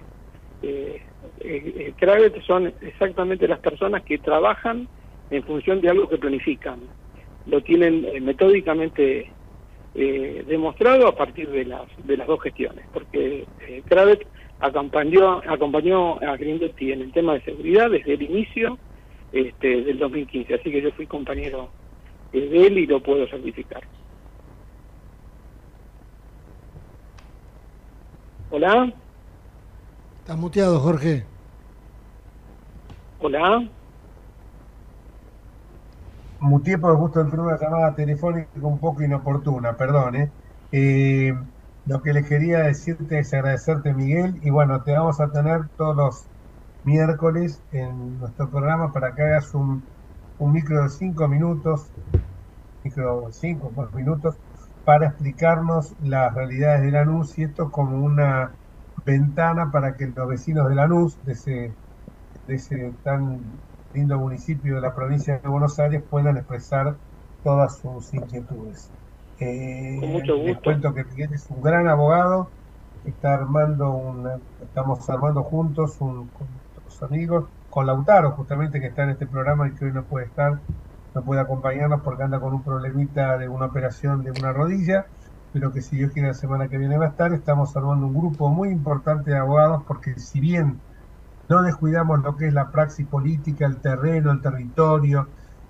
[0.61, 1.01] eh,
[1.39, 4.87] eh, eh son exactamente las personas que trabajan
[5.29, 6.79] en función de algo que planifican.
[7.45, 9.31] Lo tienen eh, metódicamente
[9.95, 14.25] demostrado a partir de las, de las dos gestiones, porque eh, Kravet
[14.59, 18.79] acompañó, acompañó a Grindetti en el tema de seguridad desde el inicio
[19.31, 21.69] este, del 2015, así que yo fui compañero
[22.31, 23.83] de él y lo puedo certificar.
[28.55, 28.93] Hola.
[30.19, 31.25] Estás muteado, Jorge.
[33.19, 33.67] Hola.
[36.39, 40.17] Muteé por justo entró una llamada telefónica un poco inoportuna, perdón.
[40.17, 40.31] ¿eh?
[40.71, 41.33] Eh,
[41.87, 45.95] lo que les quería decirte es agradecerte, Miguel, y bueno, te vamos a tener todos
[45.95, 46.25] los
[46.83, 49.81] miércoles en nuestro programa para que hagas un,
[50.37, 51.87] un micro de cinco minutos,
[52.83, 54.35] micro cinco minutos,
[54.83, 58.57] para explicarnos las realidades de Lanús y esto como una
[59.05, 61.77] ventana para que los vecinos de Lanús, de ese,
[62.47, 63.41] de ese tan
[63.93, 66.97] lindo municipio de la provincia de Buenos Aires, puedan expresar
[67.43, 68.93] todas sus inquietudes.
[69.39, 72.53] Eh, mucho Les cuento que Miguel es un gran abogado,
[73.03, 79.03] está armando una, estamos armando juntos un, con otros amigos, con Lautaro justamente que está
[79.03, 80.61] en este programa y que hoy no puede estar,
[81.13, 85.05] no puede acompañarnos porque anda con un problemita de una operación de una rodilla,
[85.51, 87.33] pero que si Dios quiere la semana que viene va a estar.
[87.33, 90.79] Estamos armando un grupo muy importante de abogados porque si bien
[91.49, 95.27] no descuidamos lo que es la praxis política, el terreno, el territorio,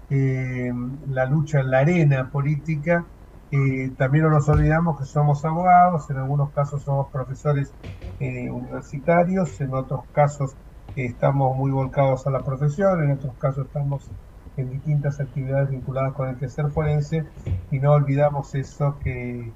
[0.10, 0.72] eh,
[1.10, 3.06] la lucha en la arena política,
[3.52, 7.72] eh, también no nos olvidamos que somos abogados, en algunos casos somos profesores
[8.20, 10.56] eh, universitarios, en otros casos
[10.96, 14.10] estamos muy volcados a la profesión, en otros casos estamos
[14.58, 17.26] en distintas actividades vinculadas con el quehacer forense
[17.72, 19.52] y no olvidamos eso que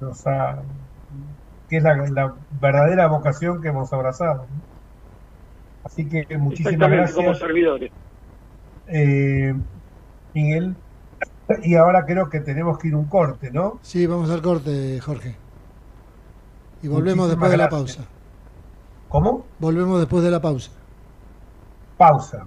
[0.00, 0.62] nos ha
[1.68, 4.46] que es la, verdadera vocación que hemos abrazado.
[5.82, 7.16] Así que muchísimas gracias.
[7.16, 7.90] Como servidores.
[8.86, 9.54] Eh,
[10.32, 10.76] Miguel,
[11.62, 13.78] y ahora creo que tenemos que ir un corte, ¿no?
[13.82, 15.34] Sí, vamos al corte, Jorge.
[16.82, 18.04] Y volvemos después de la pausa.
[19.08, 19.46] ¿Cómo?
[19.58, 20.72] Volvemos después de la pausa.
[21.96, 22.46] Pausa.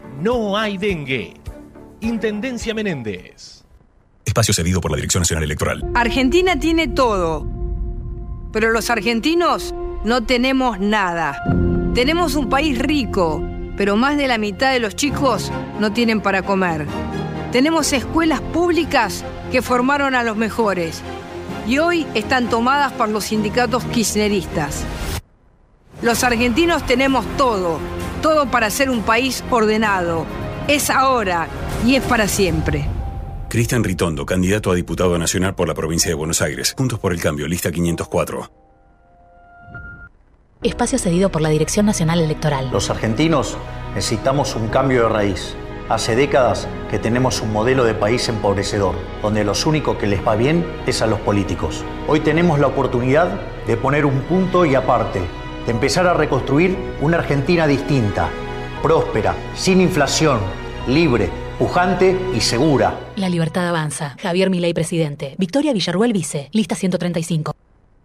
[0.21, 1.33] no hay dengue.
[2.01, 3.63] Intendencia Menéndez.
[4.23, 5.83] Espacio cedido por la Dirección Nacional Electoral.
[5.95, 7.47] Argentina tiene todo,
[8.51, 9.73] pero los argentinos
[10.05, 11.41] no tenemos nada.
[11.95, 13.43] Tenemos un país rico,
[13.75, 16.85] pero más de la mitad de los chicos no tienen para comer.
[17.51, 21.01] Tenemos escuelas públicas que formaron a los mejores
[21.67, 24.85] y hoy están tomadas por los sindicatos kirchneristas.
[26.01, 27.79] Los argentinos tenemos todo
[28.21, 30.25] todo para ser un país ordenado.
[30.67, 31.47] Es ahora
[31.85, 32.87] y es para siempre.
[33.49, 36.73] Cristian Ritondo, candidato a diputado nacional por la provincia de Buenos Aires.
[36.77, 38.49] Juntos por el Cambio, lista 504.
[40.63, 42.69] Espacio cedido por la Dirección Nacional Electoral.
[42.71, 43.57] Los argentinos
[43.95, 45.55] necesitamos un cambio de raíz.
[45.89, 50.35] Hace décadas que tenemos un modelo de país empobrecedor, donde los únicos que les va
[50.35, 51.83] bien es a los políticos.
[52.07, 55.19] Hoy tenemos la oportunidad de poner un punto y aparte
[55.65, 58.29] de empezar a reconstruir una Argentina distinta,
[58.81, 60.39] próspera, sin inflación,
[60.87, 62.99] libre, pujante y segura.
[63.15, 64.15] La libertad avanza.
[64.21, 65.35] Javier Milei, presidente.
[65.37, 66.49] Victoria Villarruel, vice.
[66.51, 67.53] Lista 135.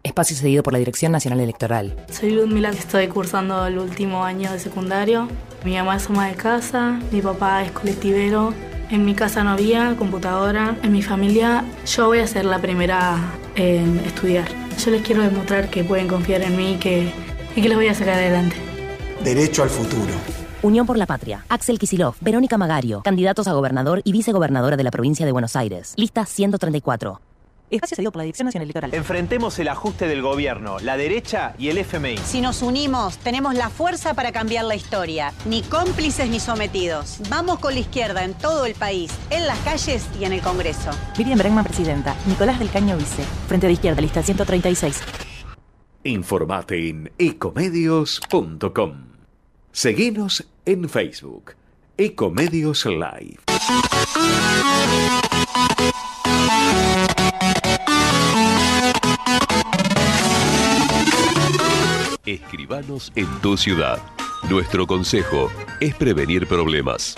[0.02, 1.96] Espacio cedido por la Dirección Nacional Electoral.
[2.10, 5.28] Soy Ludmila, estoy cursando el último año de secundario.
[5.64, 8.54] Mi mamá es ama de casa, mi papá es colectivero.
[8.88, 10.76] En mi casa no había computadora.
[10.84, 13.16] En mi familia yo voy a ser la primera
[13.56, 14.46] en estudiar.
[14.78, 17.10] Yo les quiero demostrar que pueden confiar en mí, que
[17.56, 18.54] y que los voy a sacar adelante.
[19.24, 20.12] Derecho al futuro.
[20.62, 21.44] Unión por la Patria.
[21.48, 25.94] Axel Kisilov, Verónica Magario, candidatos a gobernador y vicegobernadora de la provincia de Buenos Aires.
[25.96, 27.20] Lista 134.
[27.68, 28.94] Espacio cedido por la Dirección Nacional Electoral.
[28.94, 32.16] Enfrentemos el ajuste del gobierno, la derecha y el FMI.
[32.18, 35.32] Si nos unimos, tenemos la fuerza para cambiar la historia.
[35.46, 37.18] Ni cómplices ni sometidos.
[37.28, 40.90] Vamos con la izquierda en todo el país, en las calles y en el Congreso.
[41.18, 42.14] Miriam Bregman, presidenta.
[42.26, 43.24] Nicolás del Caño, vice.
[43.48, 45.02] Frente de Izquierda, lista 136.
[46.06, 48.92] Informate en ecomedios.com.
[49.72, 51.54] Seguinos en Facebook.
[51.98, 53.38] Ecomedios Live.
[62.24, 64.00] Escribanos en tu ciudad.
[64.48, 67.16] Nuestro consejo es prevenir problemas.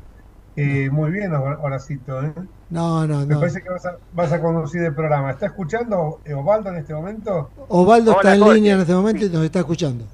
[0.57, 2.25] Eh, muy bien, Horacito.
[2.25, 2.33] ¿eh?
[2.71, 3.27] No, no, no.
[3.27, 3.69] Me parece que
[4.15, 5.31] vas a, conducir el programa.
[5.31, 7.51] ¿Está escuchando Ovaldo en este momento?
[7.69, 10.05] Ovaldo está en línea en este momento y nos está escuchando.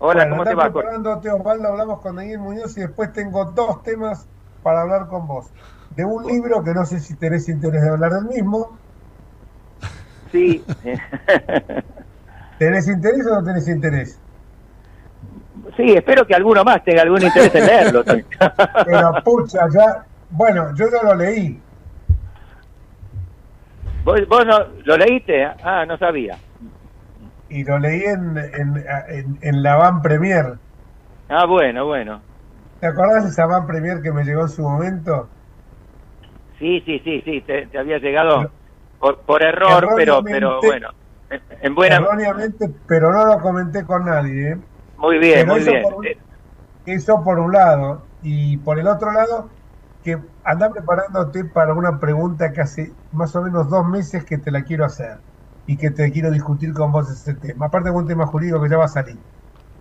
[0.00, 0.70] Hola, ¿cómo te va?
[0.70, 4.26] preparando, Teosvaldo, hablamos con Daniel Muñoz y después tengo dos temas
[4.62, 5.50] para hablar con vos.
[5.96, 8.78] De un libro que no sé si tenés interés de hablar del mismo.
[10.30, 10.64] Sí.
[12.58, 14.20] ¿Tenés interés o no tenés interés?
[15.76, 18.04] Sí, espero que alguno más tenga algún interés en leerlo.
[18.84, 20.04] Pero pucha, ya.
[20.30, 21.60] Bueno, yo no lo leí.
[24.04, 25.44] ¿Vos, vos no, lo leíste?
[25.44, 26.38] Ah, no sabía.
[27.48, 30.58] Y lo leí en, en, en, en la Van Premier.
[31.28, 32.22] Ah, bueno, bueno.
[32.80, 35.28] ¿Te acordás de esa Van Premier que me llegó en su momento?
[36.58, 38.50] Sí, sí, sí, sí, te, te había llegado
[38.98, 40.90] por, por error, pero, pero bueno,
[41.30, 41.96] en, en buena...
[41.96, 44.52] Erróneamente, pero no lo comenté con nadie.
[44.52, 44.58] ¿eh?
[44.96, 45.82] Muy bien, Pero muy eso bien.
[45.82, 46.06] por
[46.86, 48.02] Eso por un lado.
[48.22, 49.48] Y por el otro lado,
[50.02, 54.50] que anda preparándote para una pregunta que hace más o menos dos meses que te
[54.50, 55.18] la quiero hacer
[55.68, 57.66] y que te quiero discutir con vos ese tema.
[57.66, 59.22] Aparte de un tema jurídico que ya va a salir.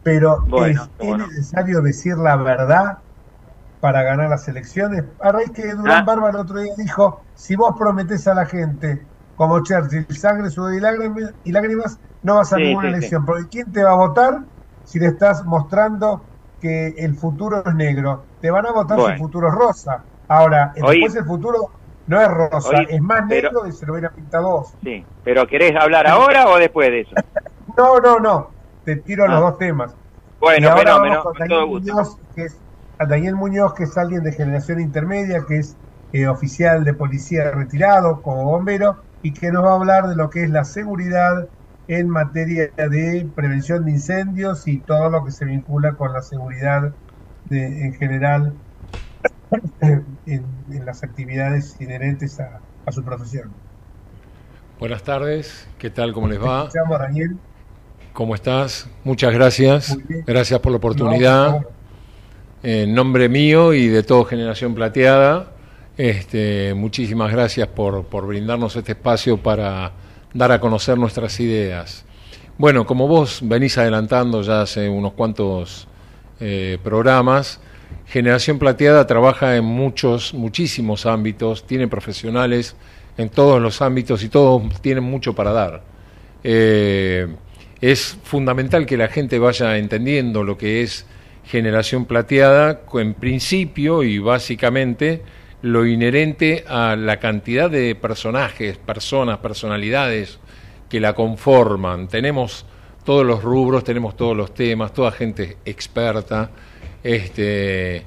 [0.03, 2.99] Pero Bueno, ¿es, es necesario decir la verdad
[3.79, 5.03] para ganar las elecciones?
[5.19, 6.03] A raíz que Durán Ah.
[6.05, 10.75] Barba el otro día dijo, si vos prometés a la gente, como Churchill, sangre, sudor
[10.75, 12.97] y lágrimas, y lágrimas no vas a Sí, ninguna sí, sí.
[12.97, 13.25] elección.
[13.25, 14.45] Porque ¿quién te va a votar
[14.83, 18.29] si le estás mostrando que el futuro es negro?
[18.39, 20.07] Te van a votar si el futuro es rosa.
[20.27, 21.76] Ahora, después el futuro
[22.07, 24.73] no es rosa, es más pero- negro y se lo hubiera pintado vos.
[24.83, 27.11] Sí, pero ¿querés hablar ahora o después de eso?
[27.77, 28.49] No, no, no.
[28.83, 29.39] Te tiro los Ah.
[29.41, 29.95] dos temas.
[30.39, 31.93] Bueno, fenómeno, con con Daniel todo gusto.
[31.93, 32.63] Muñoz, que es,
[32.97, 35.77] a Daniel Muñoz, que es alguien de generación intermedia, que es
[36.11, 40.29] eh, oficial de policía retirado como bombero y que nos va a hablar de lo
[40.31, 41.49] que es la seguridad
[41.87, 46.95] en materia de prevención de incendios y todo lo que se vincula con la seguridad
[47.43, 48.55] de- en general
[49.81, 53.51] en, en las actividades inherentes a, a su profesión.
[54.79, 56.13] Buenas tardes, ¿qué tal?
[56.13, 56.67] ¿Cómo les va?
[56.67, 57.37] Escuchamos, Daniel.
[58.13, 58.89] ¿Cómo estás?
[59.03, 59.97] Muchas gracias.
[60.25, 61.67] Gracias por la No, oportunidad.
[62.63, 65.51] En nombre mío y de todo Generación Plateada,
[65.97, 69.91] este, muchísimas gracias por, por brindarnos este espacio para
[70.33, 72.05] dar a conocer nuestras ideas.
[72.57, 75.87] Bueno, como vos venís adelantando ya hace unos cuantos
[76.39, 77.61] eh, programas,
[78.07, 82.75] Generación Plateada trabaja en muchos, muchísimos ámbitos, tiene profesionales
[83.17, 85.83] en todos los ámbitos y todos tienen mucho para dar.
[86.43, 87.27] Eh,
[87.81, 91.05] es fundamental que la gente vaya entendiendo lo que es
[91.45, 95.21] generación plateada, en principio y básicamente
[95.61, 100.39] lo inherente a la cantidad de personajes, personas, personalidades
[100.89, 102.07] que la conforman.
[102.07, 102.65] Tenemos
[103.03, 106.51] todos los rubros, tenemos todos los temas, toda gente experta.
[107.07, 108.03] Este,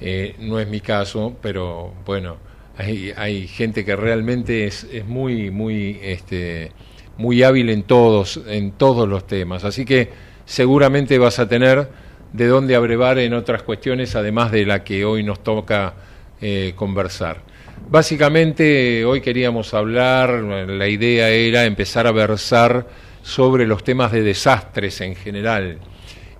[0.00, 2.36] eh, no es mi caso, pero bueno,
[2.76, 6.70] hay, gente que realmente es, es muy, muy, este,
[7.16, 9.64] muy hábil en todos, en todos los temas.
[9.64, 10.08] Así que
[10.44, 11.88] seguramente vas a tener
[12.32, 15.94] de dónde abrevar en otras cuestiones, además de la que hoy nos toca
[16.40, 17.42] eh, conversar.
[17.90, 22.86] Básicamente hoy queríamos hablar, la idea era empezar a versar
[23.20, 25.78] sobre los temas de desastres en general.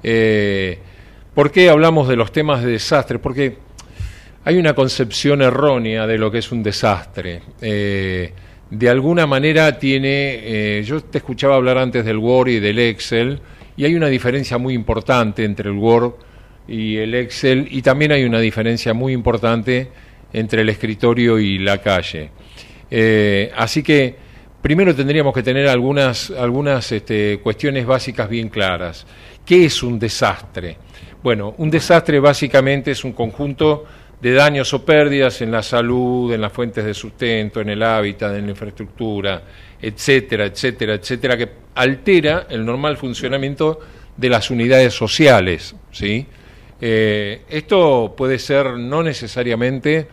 [0.04, 0.78] Eh,
[1.34, 3.20] ¿Por qué hablamos de los temas de desastres?
[3.20, 3.56] Porque
[4.44, 7.42] hay una concepción errónea de lo que es un desastre.
[7.60, 8.32] Eh,
[8.70, 13.40] de alguna manera tiene, eh, yo te escuchaba hablar antes del Word y del Excel,
[13.76, 16.12] y hay una diferencia muy importante entre el Word
[16.68, 19.88] y el Excel, y también hay una diferencia muy importante
[20.32, 22.30] entre el escritorio y la calle.
[22.88, 24.14] Eh, así que
[24.62, 29.04] primero tendríamos que tener algunas, algunas este, cuestiones básicas bien claras.
[29.44, 30.83] ¿Qué es un desastre?
[31.24, 33.86] Bueno, un desastre básicamente es un conjunto
[34.20, 38.36] de daños o pérdidas en la salud, en las fuentes de sustento, en el hábitat,
[38.36, 39.42] en la infraestructura,
[39.80, 43.80] etcétera, etcétera, etcétera, que altera el normal funcionamiento
[44.14, 45.74] de las unidades sociales.
[45.92, 46.26] ¿sí?
[46.78, 50.06] Eh, esto puede ser no necesariamente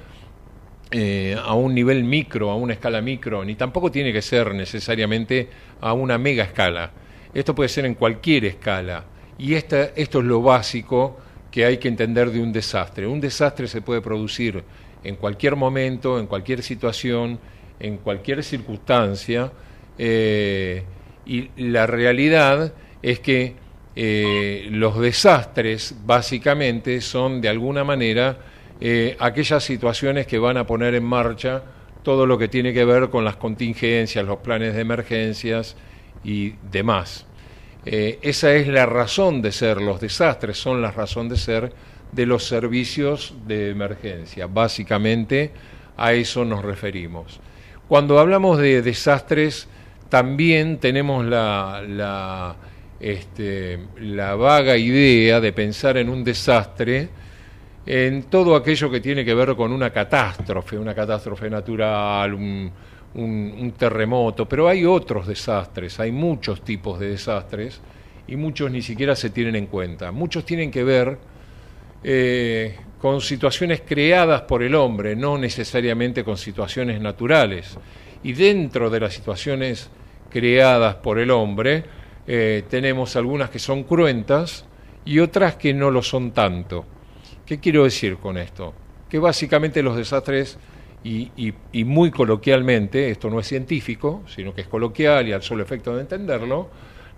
[0.92, 5.50] eh, a un nivel micro, a una escala micro, ni tampoco tiene que ser necesariamente
[5.82, 6.90] a una mega escala.
[7.34, 9.11] Esto puede ser en cualquier escala.
[9.42, 11.18] Y esta, esto es lo básico
[11.50, 13.08] que hay que entender de un desastre.
[13.08, 14.64] Un desastre se puede producir
[15.04, 17.40] en cualquier momento, en cualquier situación,
[17.80, 19.52] en cualquier circunstancia.
[19.98, 20.84] eh,
[21.26, 23.56] y la realidad es que
[23.96, 28.38] eh, los desastres básicamente son de alguna manera
[28.80, 31.64] eh, aquellas situaciones que van a poner en marcha
[32.04, 35.76] todo lo que tiene que ver con las contingencias, los planes de emergencias
[36.24, 37.26] y demás.
[37.86, 41.74] Eh, esa es la razón de ser, los desastres son la razón de ser
[42.12, 44.48] de los servicios de emergencia.
[44.48, 45.52] Básicamente
[45.98, 47.40] a eso nos referimos.
[47.88, 49.68] Cuando hablamos de desastres,
[50.10, 52.56] también tenemos la, la,
[53.00, 57.10] este, la vaga idea de pensar en un desastre
[57.86, 62.72] en todo aquello que tiene que ver con una catástrofe, una catástrofe natural, un,
[63.16, 67.82] un, terremoto, pero hay otros desastres, hay muchos tipos de desastres
[68.28, 70.12] y muchos ni siquiera se tienen en cuenta.
[70.12, 71.18] Muchos tienen que ver
[72.04, 77.78] eh, con situaciones creadas por el hombre, no necesariamente con situaciones naturales.
[78.24, 79.90] Y dentro de las situaciones
[80.30, 81.84] creadas por el hombre,
[82.28, 84.66] eh, tenemos algunas que son cruentas
[85.04, 86.86] y otras que no lo son tanto.
[87.46, 88.74] ¿Qué quiero decir con esto?
[89.10, 90.58] Que básicamente los desastres,
[91.04, 95.96] y, muy coloquialmente, esto no es científico, sino que es coloquial y al solo efecto
[95.96, 96.70] de entenderlo,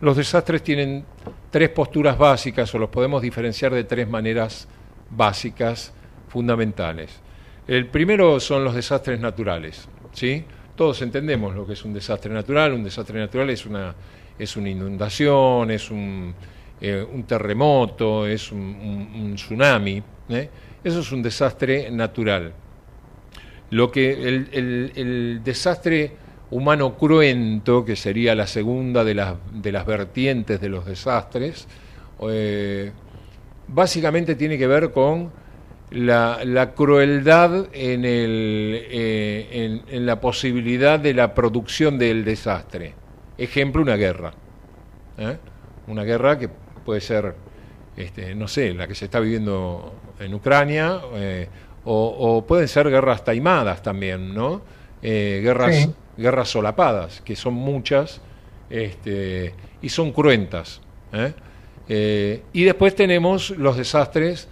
[0.02, 1.06] los desastres tienen
[1.50, 4.68] tres posturas básicas o los podemos diferenciar de tres maneras
[5.10, 5.94] básicas
[6.30, 7.22] fundamentales.
[7.68, 10.46] El primero son los desastres naturales, ¿sí?
[10.76, 12.74] Todos entendemos lo que es un desastre natural.
[12.74, 13.94] Un desastre natural es una,
[14.40, 16.34] es una inundación, es un,
[16.82, 20.02] eh, terremoto, es un, tsunami.
[20.30, 20.50] ¿eh?
[20.84, 22.54] Eso es un desastre natural.
[23.74, 26.12] Lo que el, desastre
[26.52, 31.68] humano cruento, que sería la segunda de las, de las vertientes de los desastres,
[32.30, 32.92] eh,
[33.68, 35.32] básicamente tiene que ver con
[35.90, 42.94] la, crueldad en, el, eh, en, la posibilidad de la producción del desastre.
[43.40, 44.36] Ejemplo, una guerra.
[45.18, 45.38] ¿eh?
[45.88, 46.48] Una guerra que
[46.86, 47.34] puede ser,
[47.98, 51.02] este, no sé, la que se está viviendo en Ucrania,
[51.86, 54.62] eh, o, pueden ser guerras taimadas también, ¿no?
[55.02, 58.22] guerras, guerras solapadas, que son muchas
[58.70, 60.80] este, y son cruentas.
[61.90, 64.48] y después tenemos los desastres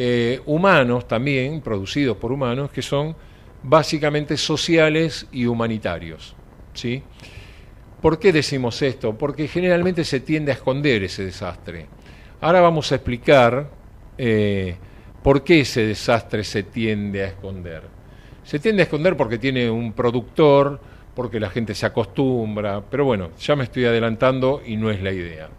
[0.00, 3.16] eh, humanos también, producidos por humanos, que son
[3.64, 6.36] básicamente sociales y humanitarios.
[6.72, 7.02] ¿sí?
[8.00, 9.18] ¿Por qué decimos esto?
[9.18, 11.86] Porque generalmente se tiende a esconder ese desastre.
[12.40, 13.68] Ahora vamos a explicar
[14.16, 14.76] eh,
[15.28, 17.82] por qué ese desastre se tiende a esconder.
[18.44, 20.80] Se tiende a esconder porque tiene un productor,
[21.14, 25.12] porque la gente se acostumbra, pero bueno, ya me estoy adelantando y no es la
[25.12, 25.50] idea.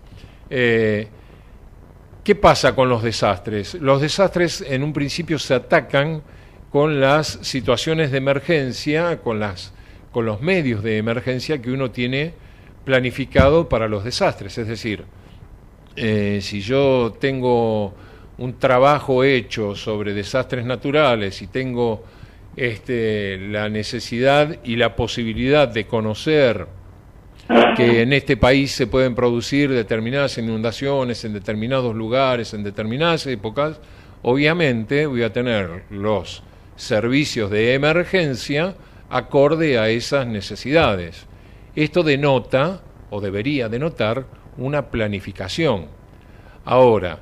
[0.50, 1.08] Eh,
[2.24, 3.76] ¿Qué pasa con los desastres?
[3.76, 6.24] Los desastres en un principio se atacan
[6.72, 9.72] con las situaciones de emergencia, con, las,
[10.12, 12.34] con los medios de emergencia que uno tiene
[12.86, 14.58] planificado para los desastres.
[14.58, 15.06] Es decir,
[15.96, 17.94] eh, si yo tengo
[18.40, 22.04] un trabajo hecho sobre desastres naturales y tengo
[22.56, 26.68] este, la necesidad y la posibilidad de conocer
[27.76, 33.80] que en este país se pueden producir determinadas inundaciones en determinados lugares, en determinadas épocas,
[34.22, 36.44] obviamente voy a tener los
[36.76, 38.76] servicios de emergencia
[39.10, 41.26] acorde a esas necesidades.
[41.76, 44.26] Esto denota, o debería denotar,
[44.58, 45.88] una planificación.
[46.66, 47.20] Ahora,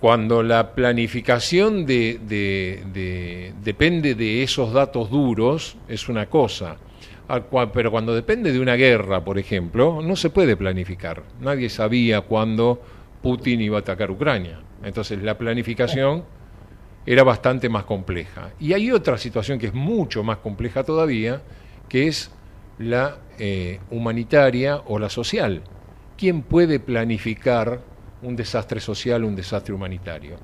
[0.00, 6.76] cuando la planificación de, depende de esos datos duros, es una cosa
[7.72, 11.22] pero cuando depende de una guerra, por ejemplo, no se puede planificar.
[11.40, 12.80] Nadie sabía cuándo
[13.22, 14.60] Putin iba a atacar Ucrania.
[14.82, 16.24] Entonces la planificación
[17.04, 18.52] era bastante más compleja.
[18.58, 21.42] Y hay otra situación que es mucho más compleja todavía,
[21.88, 22.30] que es
[22.78, 25.62] la eh, humanitaria o la social.
[26.16, 27.80] ¿Quién puede planificar
[28.22, 30.36] un desastre social, un desastre humanitario?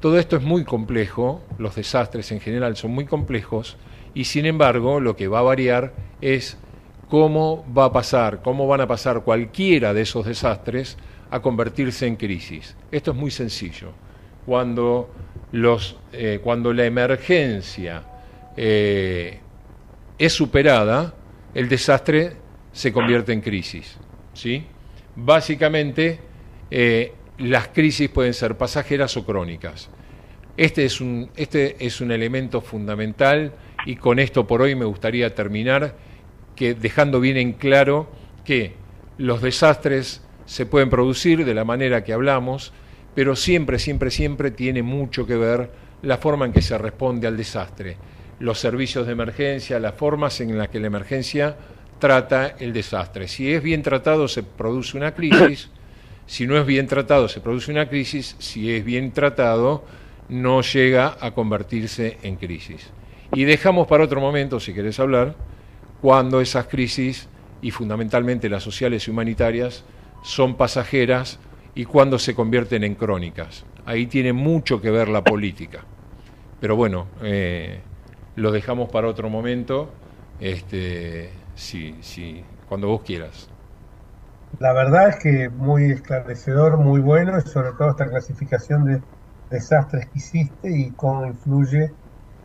[0.00, 3.76] Todo esto es muy complejo, los desastres en general son muy complejos,
[4.14, 6.56] y sin embargo lo que va a variar es
[7.08, 10.96] cómo va a pasar, cómo van a pasar cualquiera de esos desastres
[11.30, 12.76] a convertirse en crisis.
[12.90, 13.92] Esto es muy sencillo.
[14.46, 15.10] Cuando,
[15.52, 18.02] los, eh, cuando la emergencia
[18.56, 19.40] eh,
[20.18, 21.14] es superada,
[21.54, 22.36] el desastre
[22.72, 23.96] se convierte en crisis.
[24.32, 24.64] ¿sí?
[25.16, 26.20] Básicamente,
[26.70, 29.88] eh, las crisis pueden ser pasajeras o crónicas.
[30.56, 33.52] Este es un, este es un elemento fundamental
[33.86, 35.94] y con esto por hoy me gustaría terminar
[36.54, 38.10] que dejando bien en claro
[38.44, 38.74] que
[39.16, 42.72] los desastres se pueden producir de la manera que hablamos,
[43.14, 45.70] pero siempre, siempre, siempre tiene mucho que ver
[46.02, 47.96] la forma en que se responde al desastre,
[48.38, 51.56] los servicios de emergencia, las formas en las que la emergencia
[51.98, 53.28] trata el desastre.
[53.28, 55.70] Si es bien tratado se produce una crisis,
[56.30, 59.82] si no es bien tratado se produce una crisis, si es bien tratado
[60.28, 62.88] no llega a convertirse en crisis.
[63.32, 65.34] Y dejamos para otro momento, si querés hablar,
[66.00, 67.28] cuando esas crisis,
[67.60, 69.82] y fundamentalmente las sociales y humanitarias,
[70.22, 71.40] son pasajeras
[71.74, 73.64] y cuando se convierten en crónicas.
[73.84, 75.84] Ahí tiene mucho que ver la política.
[76.60, 77.80] Pero bueno, eh,
[78.36, 79.90] lo dejamos para otro momento,
[80.38, 81.30] este,
[82.68, 83.49] cuando vos quieras.
[84.58, 89.02] La verdad es que muy esclarecedor, muy bueno, y sobre todo esta clasificación de
[89.48, 91.96] desastres que hiciste y cómo influye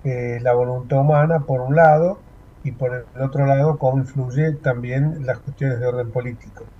[0.03, 2.25] eh, la voluntad humana por un lado
[2.63, 6.71] y por el otro lado cómo influye también las cuestiones de orden político.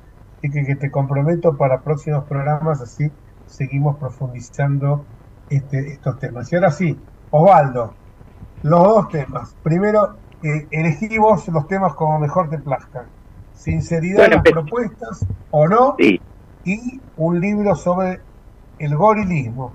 [0.42, 3.12] Así que, te comprometo para próximos programas, así
[3.46, 5.10] seguimos profundizando
[5.50, 6.52] este, estos temas.
[6.52, 8.00] Y ahora sí, Osvaldo,
[8.62, 9.58] los dos temas.
[9.64, 13.12] Primero, eh, elegí vos los temas como mejor te plazcan.
[13.56, 16.20] Sinceridad en las propuestas o no, y
[17.18, 18.20] un libro sobre
[18.80, 19.74] el gorilismo.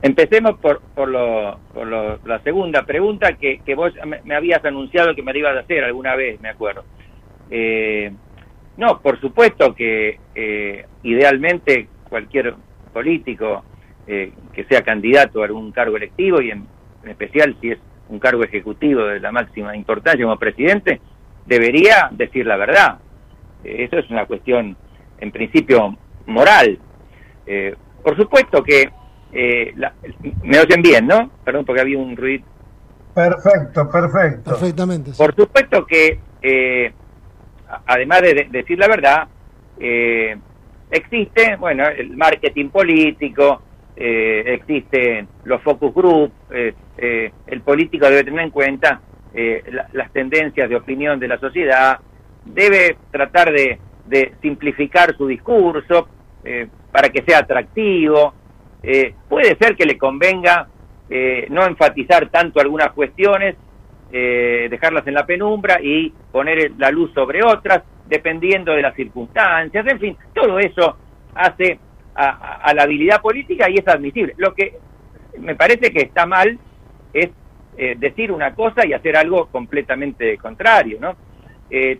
[0.00, 3.92] Empecemos por, por, lo, por lo, la segunda pregunta que, que vos
[4.24, 6.84] me, habías anunciado que me la ibas a hacer alguna vez, me acuerdo.
[7.50, 8.12] Eh,
[8.76, 12.54] no, por supuesto que eh, idealmente cualquier
[12.92, 13.64] político
[14.06, 16.66] eh, que sea candidato a algún cargo electivo y en,
[17.04, 21.00] especial si es un cargo ejecutivo de la máxima importancia como presidente,
[21.48, 22.98] debería decir la verdad.
[23.64, 24.76] eso es una cuestión,
[25.18, 25.96] en principio,
[26.26, 26.78] moral.
[28.04, 28.90] por supuesto que
[29.32, 29.74] eh,
[30.42, 31.30] me oyen bien, ¿no?
[31.44, 32.44] Perdón, porque había un ruido.
[33.14, 34.50] Perfecto, perfecto.
[34.50, 35.12] Perfectamente.
[35.16, 36.92] Por supuesto que, eh,
[37.86, 39.28] además de, decir la verdad,
[39.78, 40.36] eh,
[40.90, 43.62] existe, bueno, el marketing político,
[43.96, 49.00] eh, existen los focus group, el político debe tener en cuenta
[49.92, 51.98] las tendencias de opinión de la sociedad,
[52.44, 56.08] debe tratar de, de simplificar su discurso
[56.90, 58.34] para que sea atractivo,
[58.82, 60.68] eh, puede ser que le convenga
[61.10, 63.56] eh, no enfatizar tanto algunas cuestiones,
[64.12, 69.86] eh, dejarlas en la penumbra y poner la luz sobre otras, dependiendo de las circunstancias,
[69.86, 70.96] en fin, todo eso
[71.34, 71.78] hace
[72.14, 74.34] a, la habilidad política y es admisible.
[74.38, 74.76] Lo que
[75.38, 76.58] me parece que está mal
[77.12, 77.30] es
[77.98, 81.16] decir una cosa y hacer algo completamente contrario, ¿no?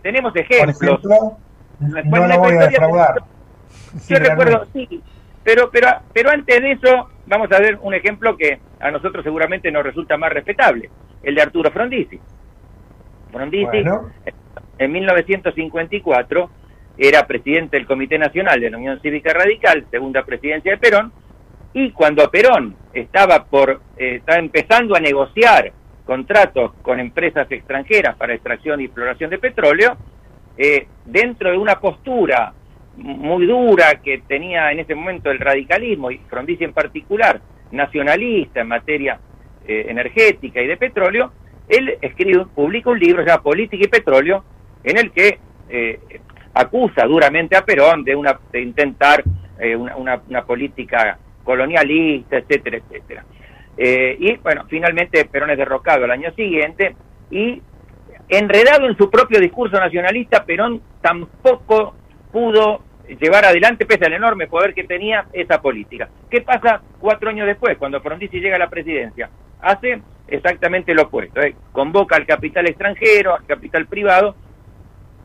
[0.01, 0.99] tenemos ejemplos.
[1.03, 3.15] no lo voy a defraudar.
[4.07, 5.01] Yo recuerdo, sí,
[5.43, 9.71] pero, pero, pero antes de eso, vamos a ver un ejemplo que a nosotros seguramente
[9.71, 10.89] nos resulta más respetable,
[11.23, 12.19] el de Arturo Frondizi.
[13.31, 13.83] Frondizi,
[14.77, 16.49] en 1954,
[16.97, 21.11] era presidente del Comité Nacional de la Unión Cívica Radical, segunda presidencia de Perón,
[21.73, 25.71] y cuando Perón estaba, por, eh, empezando a negociar
[26.05, 29.97] contratos con empresas extranjeras para extracción y exploración de petróleo,
[30.57, 32.53] eh, dentro de una postura
[32.97, 37.39] muy dura que tenía en ese momento el radicalismo, y Frondizi en particular,
[37.71, 39.19] nacionalista en materia
[39.67, 41.31] eh, energética y de petróleo,
[41.67, 44.43] él escribe, publica un libro llamado Política y Petróleo,
[44.83, 45.39] en el que
[45.69, 45.99] eh,
[46.53, 49.23] acusa duramente a Perón de, una, de intentar
[49.59, 53.25] eh, una, una, política colonialista, etcétera, etcétera.
[53.77, 56.95] y bueno, finalmente Perón es derrocado el año siguiente
[57.31, 57.61] y
[58.29, 61.95] enredado en su propio discurso nacionalista, Perón tampoco
[62.31, 62.83] pudo
[63.17, 66.09] llevar adelante, pese al enorme poder que tenía, esa política.
[66.29, 69.29] ¿Qué pasa cuatro años después, cuando Frondizi llega a la presidencia?
[69.61, 71.55] Hace exactamente lo opuesto, ¿eh?
[71.71, 74.35] convoca al capital extranjero, al capital privado.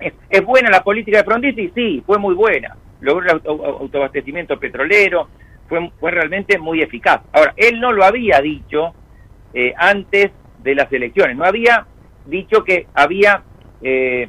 [0.00, 1.70] ¿Es, buena la política de Frondizi?
[1.74, 2.76] Sí, fue muy buena.
[3.00, 5.28] Logró el autoabastecimiento petrolero,
[5.74, 7.22] fue, fue realmente muy eficaz.
[7.32, 8.94] Ahora, él no lo había dicho
[9.52, 10.30] eh, antes
[10.62, 11.86] de las elecciones, no había
[12.26, 13.42] dicho que había...
[13.82, 14.28] Eh,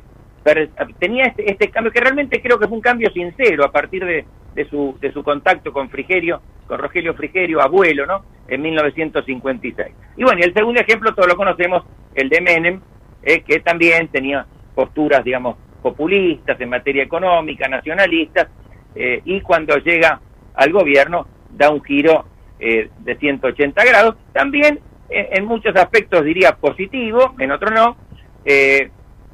[0.99, 4.25] tenía este, este, cambio que realmente creo que fue un cambio sincero a partir de,
[4.53, 8.23] de, su, de su contacto con Frigerio, con Rogelio Frigerio, abuelo, ¿no?
[8.47, 9.87] En 1956.
[10.17, 11.83] Y bueno, y el segundo ejemplo todos lo conocemos,
[12.13, 12.81] el de Menem,
[13.23, 18.47] eh, que también tenía posturas, digamos, populistas en materia económica, nacionalistas,
[18.93, 20.21] eh, y cuando llega
[20.53, 22.25] al gobierno da un giro
[22.59, 27.95] eh, de 180 grados, también en muchos aspectos diría positivo, en otros no.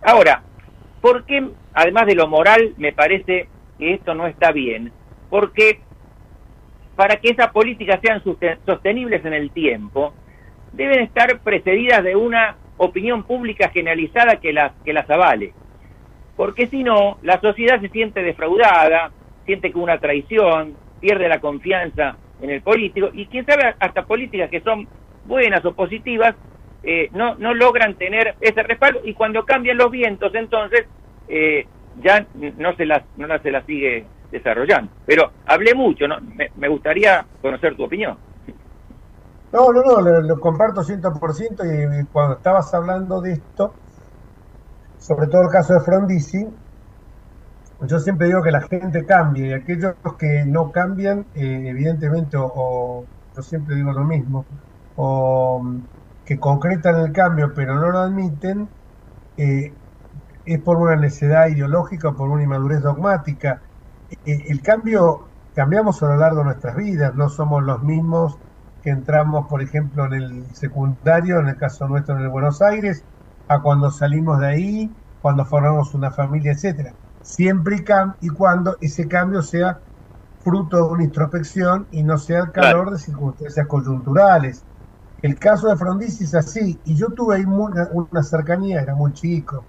[0.03, 0.43] ahora,
[0.99, 3.47] porque, además de lo moral, me parece
[3.80, 4.91] que esto no está bien,
[5.30, 5.80] porque
[6.95, 8.22] para que esas políticas sean
[8.65, 10.13] sostenibles en el tiempo,
[10.72, 15.53] deben estar precedidas de una opinión pública generalizada que las, que las avale.
[16.36, 19.11] Porque si no, la sociedad se siente defraudada,
[19.45, 24.49] siente que una traición, pierde la confianza en el político, y quién sabe, hasta políticas
[24.49, 24.88] que son
[25.26, 26.36] buenas o positivas,
[26.84, 30.88] eh, no, no logran tener ese respaldo y cuando cambian los vientos entonces
[31.28, 31.68] eh,
[32.02, 32.26] ya
[32.58, 34.91] no se las no se las sigue desarrollando.
[35.06, 36.18] Pero hablé mucho, ¿no?
[36.56, 38.18] me, gustaría conocer tu opinión.
[39.52, 43.74] No, no, no, lo, comparto 100% y cuando estabas hablando de esto,
[44.97, 46.47] sobre todo el caso de Frondizi,
[47.88, 53.05] yo siempre digo que la gente cambia y aquellos que no cambian, eh, evidentemente, o,
[53.36, 54.45] yo siempre digo lo mismo,
[54.95, 55.63] o
[56.25, 58.69] que concretan el cambio pero no lo admiten,
[59.38, 59.73] eh,
[60.45, 63.61] es por una necesidad ideológica o por una inmadurez dogmática.
[64.25, 68.38] Eh, el cambio, cambiamos a lo largo de nuestras vidas, no somos los mismos
[68.82, 73.05] que entramos, por ejemplo, en el secundario, en el caso nuestro en el Buenos Aires,
[73.47, 76.95] a cuando salimos de ahí, cuando formamos una familia, etcétera.
[77.22, 79.80] Siempre y, y cuando ese cambio sea
[80.43, 84.63] fruto de una introspección y no sea el calor de circunstancias coyunturales.
[85.22, 89.13] El caso de Frondizi es así, y yo tuve ahí una, una cercanía, era muy
[89.13, 89.63] chico,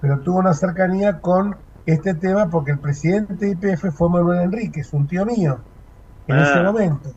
[0.00, 4.92] pero tuve una cercanía con este tema porque el presidente de IPF fue Manuel Enríquez,
[4.92, 5.60] un tío mío,
[6.26, 6.62] en ese ah.
[6.64, 7.10] momento.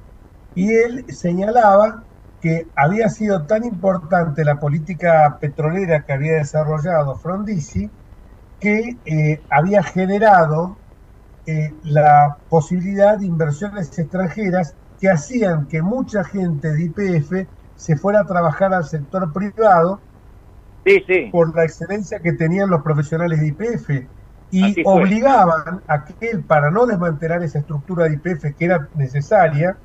[0.54, 2.04] Y él señalaba
[2.40, 7.90] que había sido tan importante la política petrolera que había desarrollado Frondizi
[8.60, 10.78] que eh, había generado
[11.46, 18.22] eh, la posibilidad de inversiones extranjeras que hacían que mucha gente de IPF se fuera
[18.22, 20.02] a trabajar al sector privado
[21.32, 23.90] por la excelencia que tenían los profesionales de IPF
[24.52, 29.78] y obligaban a que él, para no desmantelar esa estructura de IPF que era necesaria,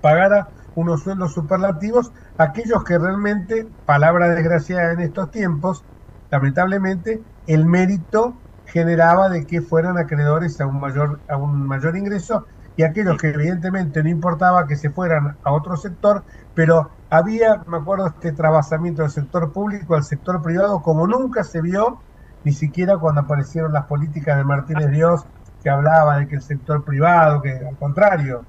[0.00, 5.84] pagara unos sueldos superlativos a aquellos que realmente, palabra desgraciada en estos tiempos,
[6.30, 12.46] lamentablemente, el mérito generaba de que fueran acreedores a un mayor, a un mayor ingreso
[12.74, 17.78] y aquellos que evidentemente no importaba que se fueran a otro sector, pero había, me
[17.78, 22.02] acuerdo, este trabajamiento del sector público al sector privado como nunca se vio,
[22.44, 25.26] ni siquiera cuando aparecieron las políticas de Martínez Dios,
[25.62, 28.44] que hablaba de que el sector privado, que al contrario,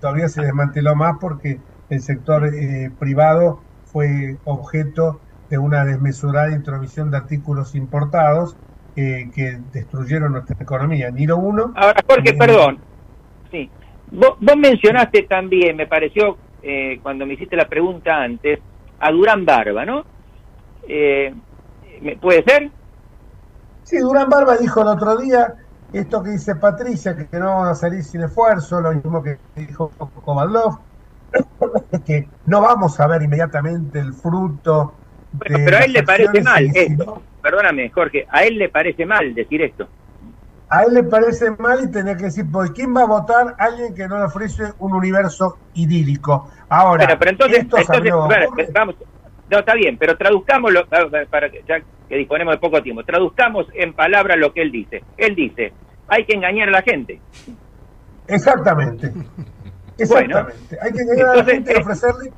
[0.00, 7.10] todavía se desmanteló más porque el sector eh, privado fue objeto de una desmesurada intromisión
[7.10, 8.56] de artículos importados
[8.96, 11.10] eh, que destruyeron nuestra economía.
[11.10, 11.72] Ni lo uno.
[11.76, 12.78] Ahora, Jorge, perdón.
[13.50, 13.68] Sí.
[14.12, 18.60] Vos, mencionaste también, me pareció, eh, cuando me hiciste la pregunta antes,
[19.00, 20.04] a Durán Barba, ¿no?
[20.88, 21.34] Eh,
[22.20, 22.70] ¿Puede ser?
[23.82, 25.54] Sí, Durán Barba dijo el otro día
[25.92, 29.90] esto que dice Patricia, que, no vamos a salir sin esfuerzo, lo mismo que dijo
[30.24, 30.78] Kovalov,
[32.06, 34.94] que no vamos a ver inmediatamente el fruto.
[35.38, 39.62] Pero a él le parece mal esto perdóname, Jorge, a él le parece mal decir
[39.62, 39.88] esto.
[40.68, 43.92] A él le parece mal y tenía que decir, ¿por quién va a votar alguien
[43.92, 46.48] que no le ofrece un universo idílico?
[46.68, 47.66] Ahora, pero entonces,
[48.72, 48.94] vamos,
[49.50, 54.38] no, está bien, pero traduzcámoslo, para ya que disponemos de poco tiempo, traduzcamos en palabras
[54.38, 55.02] lo que él dice.
[55.16, 55.72] Él dice,
[56.06, 57.20] hay que engañar a la gente.
[58.28, 59.12] Exactamente.
[59.98, 60.78] Exactamente.
[60.80, 62.32] hay que engañar a la gente y eh, ofrecerle,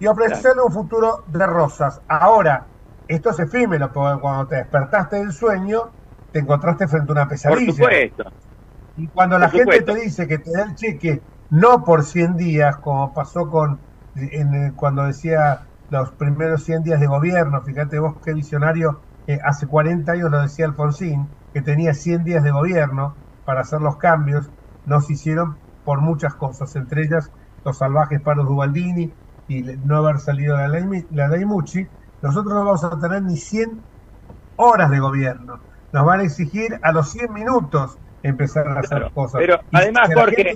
[0.00, 2.00] y ofrecerle un futuro de rosas.
[2.08, 2.66] Ahora,
[3.06, 5.90] esto es efímero, porque cuando te despertaste del sueño,
[6.32, 7.66] te encontraste frente a una pesadilla.
[7.66, 8.24] Por supuesto.
[8.96, 11.20] Y cuando la gente te dice que te da el cheque
[11.50, 13.78] no por 100 días, como pasó con
[14.16, 19.66] en, cuando decía los primeros 100 días de gobierno, fíjate vos qué visionario, eh, hace
[19.66, 24.50] 40 años lo decía Alfonsín, que tenía 100 días de gobierno para hacer los cambios,
[24.86, 27.30] no se hicieron por muchas cosas, entre ellas
[27.64, 29.12] los salvajes paros de Ubaldini
[29.50, 31.84] y no haber salido la ley, la ley Mucci,
[32.22, 33.80] nosotros no vamos a tener ni 100
[34.54, 35.58] horas de gobierno.
[35.92, 39.40] Nos van a exigir a los 100 minutos empezar a hacer cosas.
[39.40, 40.54] Pero además, Jorge,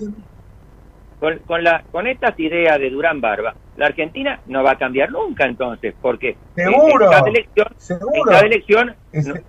[1.45, 5.45] con, la, con estas ideas de Durán Barba, la Argentina no va a cambiar nunca
[5.45, 8.95] entonces, porque seguro, en cada elección, En cada elección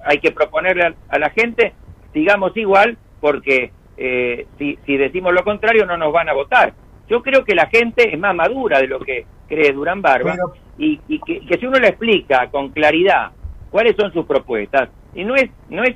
[0.06, 1.74] hay que proponerle a, la gente,
[2.16, 6.74] digamos igual, porque eh, si, si decimos lo contrario no nos van a votar.
[7.10, 10.36] Yo creo que la gente es más madura de lo que cree Durán Barba
[10.78, 13.32] y, que, si uno le explica con claridad
[13.70, 15.96] cuáles son sus propuestas, y no es no es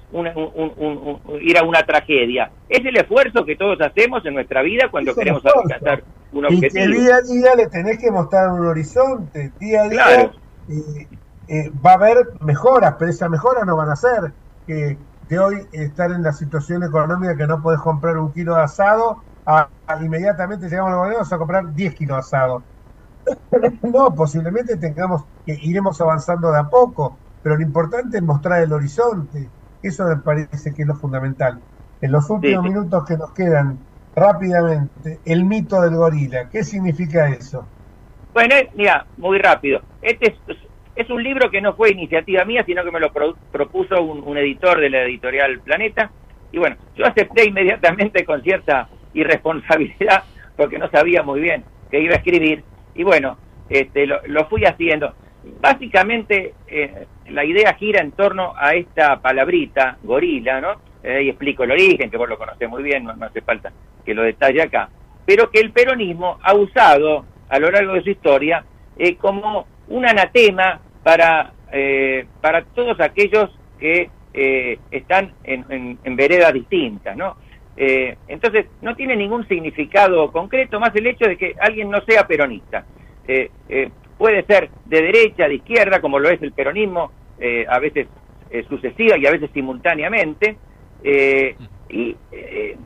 [1.41, 5.43] ir a una tragedia, es el esfuerzo que todos hacemos en nuestra vida cuando queremos
[5.45, 6.68] alcanzar un objetivo.
[6.68, 10.32] Y que día a día le tenés que mostrar un horizonte, día a día
[10.70, 11.07] eh,
[11.47, 14.32] eh, va a haber mejoras, pero esas mejoras no van a ser
[14.66, 14.97] que
[15.30, 19.24] de hoy estar en la situación económica que no podés comprar un kilo de asado,
[19.46, 19.70] a,
[20.02, 22.64] inmediatamente llegamos a la a comprar 10 kilos de asado.
[23.84, 28.74] no, posiblemente tengamos que iremos avanzando de a poco, pero lo importante es mostrar el
[28.74, 29.48] horizonte.
[29.82, 31.60] Eso me parece que es lo fundamental.
[32.02, 33.78] En los últimos minutos que nos quedan,
[34.16, 36.50] rápidamente, el mito del gorila.
[36.50, 37.66] ¿Qué significa eso?
[38.34, 39.82] Bueno, mira, muy rápido.
[40.02, 40.36] Este
[40.96, 43.12] es, un libro que no fue iniciativa mía, sino que me lo
[43.52, 46.12] propuso un, un editor de la editorial Planeta.
[46.52, 50.24] Y bueno, yo acepté inmediatamente con cierta irresponsabilidad,
[50.57, 52.64] porque no sabía muy bien qué iba a escribir,
[52.95, 53.38] y bueno,
[53.70, 55.14] este, lo, fui haciendo.
[55.62, 60.82] Básicamente, eh, la idea gira en torno a esta palabrita, gorila, ¿no?
[61.03, 63.72] Eh, y explico el origen, que vos lo conocés muy bien, no, hace falta
[64.03, 64.89] que lo detalle acá,
[65.26, 68.66] pero que el peronismo ha usado a lo largo de su historia
[68.97, 71.53] eh, como un anatema para,
[72.41, 73.49] para todos aquellos
[73.80, 74.10] que
[74.91, 77.38] están en, en, veredas distintas, ¿no?
[77.82, 82.28] Eh, entonces, no tiene ningún significado concreto más el hecho de que alguien no sea
[82.28, 82.86] peronista.
[83.26, 87.12] Eh, eh, puede ser de derecha, de izquierda, como lo es el peronismo,
[87.70, 88.08] a veces
[88.68, 90.58] sucesiva y a veces simultáneamente.
[91.02, 92.18] y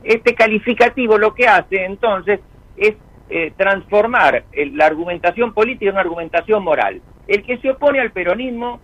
[0.04, 2.38] este calificativo lo que hace entonces
[2.76, 2.94] es
[3.28, 7.02] eh, transformar la argumentación política en una argumentación moral.
[7.26, 8.80] El que se opone al peronismo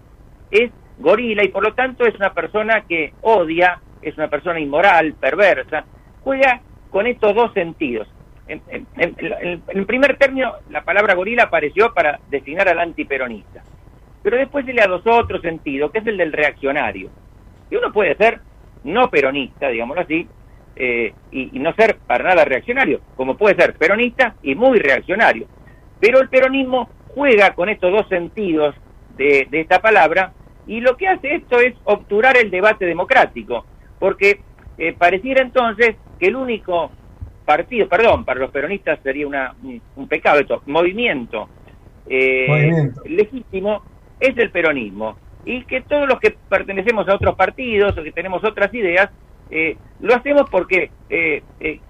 [0.51, 5.15] es gorila y por lo tanto es una persona que odia, es una persona inmoral,
[5.21, 5.85] perversa,
[6.23, 6.61] juega
[6.91, 8.09] con estos dos sentidos.
[8.49, 8.61] En,
[8.97, 13.63] en, primer término, la palabra gorila apareció para designar al antiperonista,
[14.25, 17.11] pero después se le adosó otro sentido, que es el del reaccionario.
[17.71, 18.41] Y uno puede ser
[18.83, 20.27] no peronista, digámoslo así,
[20.77, 25.47] eh, y, no ser para nada reaccionario, como puede ser peronista y muy reaccionario.
[26.01, 28.75] Pero el peronismo juega con estos dos sentidos
[29.17, 30.33] de, esta palabra
[30.67, 33.67] y lo que hace esto es obturar el debate democrático,
[33.99, 34.41] porque
[34.81, 36.91] eh, pareciera entonces que el único
[37.45, 41.49] partido, perdón, para los peronistas sería una, un, pecado esto, movimiento,
[42.09, 43.83] eh, movimiento legítimo
[44.19, 48.43] es el peronismo y que todos los que pertenecemos a otros partidos o que tenemos
[48.45, 49.11] otras ideas
[49.51, 51.81] eh, lo hacemos porque eh, eh,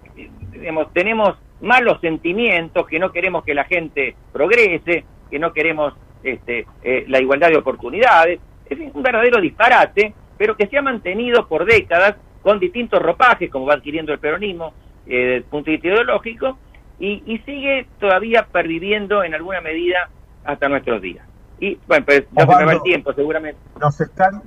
[0.53, 6.67] digamos, tenemos malos sentimientos, que no queremos que la gente progrese, que no queremos este,
[7.07, 8.41] la igualdad de oportunidades.
[8.69, 13.67] Es un verdadero disparate, pero que se ha mantenido por décadas con distintos ropajes, como
[13.67, 14.73] va adquiriendo el peronismo,
[15.07, 16.59] desde el punto de vista ideológico,
[16.99, 20.11] y, y, sigue todavía perviviendo en alguna medida
[20.45, 21.27] hasta nuestros días.
[21.59, 23.59] Y bueno, pues ya se me va el tiempo, seguramente.
[23.81, 24.43] Nos están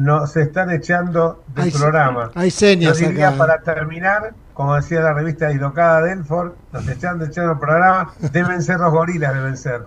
[0.00, 2.30] nos están echando del programa.
[2.34, 7.52] Hay señas Yo diría para terminar, como decía la revista Dislocada Delford, nos están echando
[7.52, 9.82] el programa, deben ser los gorilas, deben ser.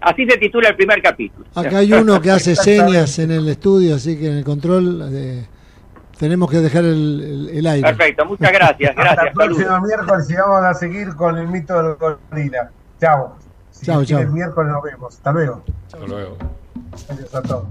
[0.00, 1.44] así se titula el primer capítulo.
[1.54, 5.46] Acá hay uno que hace señas en el estudio, así que en el control eh,
[6.18, 7.88] tenemos que dejar el, aire.
[7.88, 8.94] Perfecto, muchas gracias.
[8.94, 12.70] gracias Hasta el próximo miércoles y vamos a seguir con el mito del gorila.
[13.00, 13.36] Chao.
[13.82, 14.20] chao, chao.
[14.20, 15.14] El miércoles nos vemos.
[15.14, 15.64] Hasta luego.
[15.86, 16.36] Hasta luego.
[17.08, 17.64] Adiós a todos.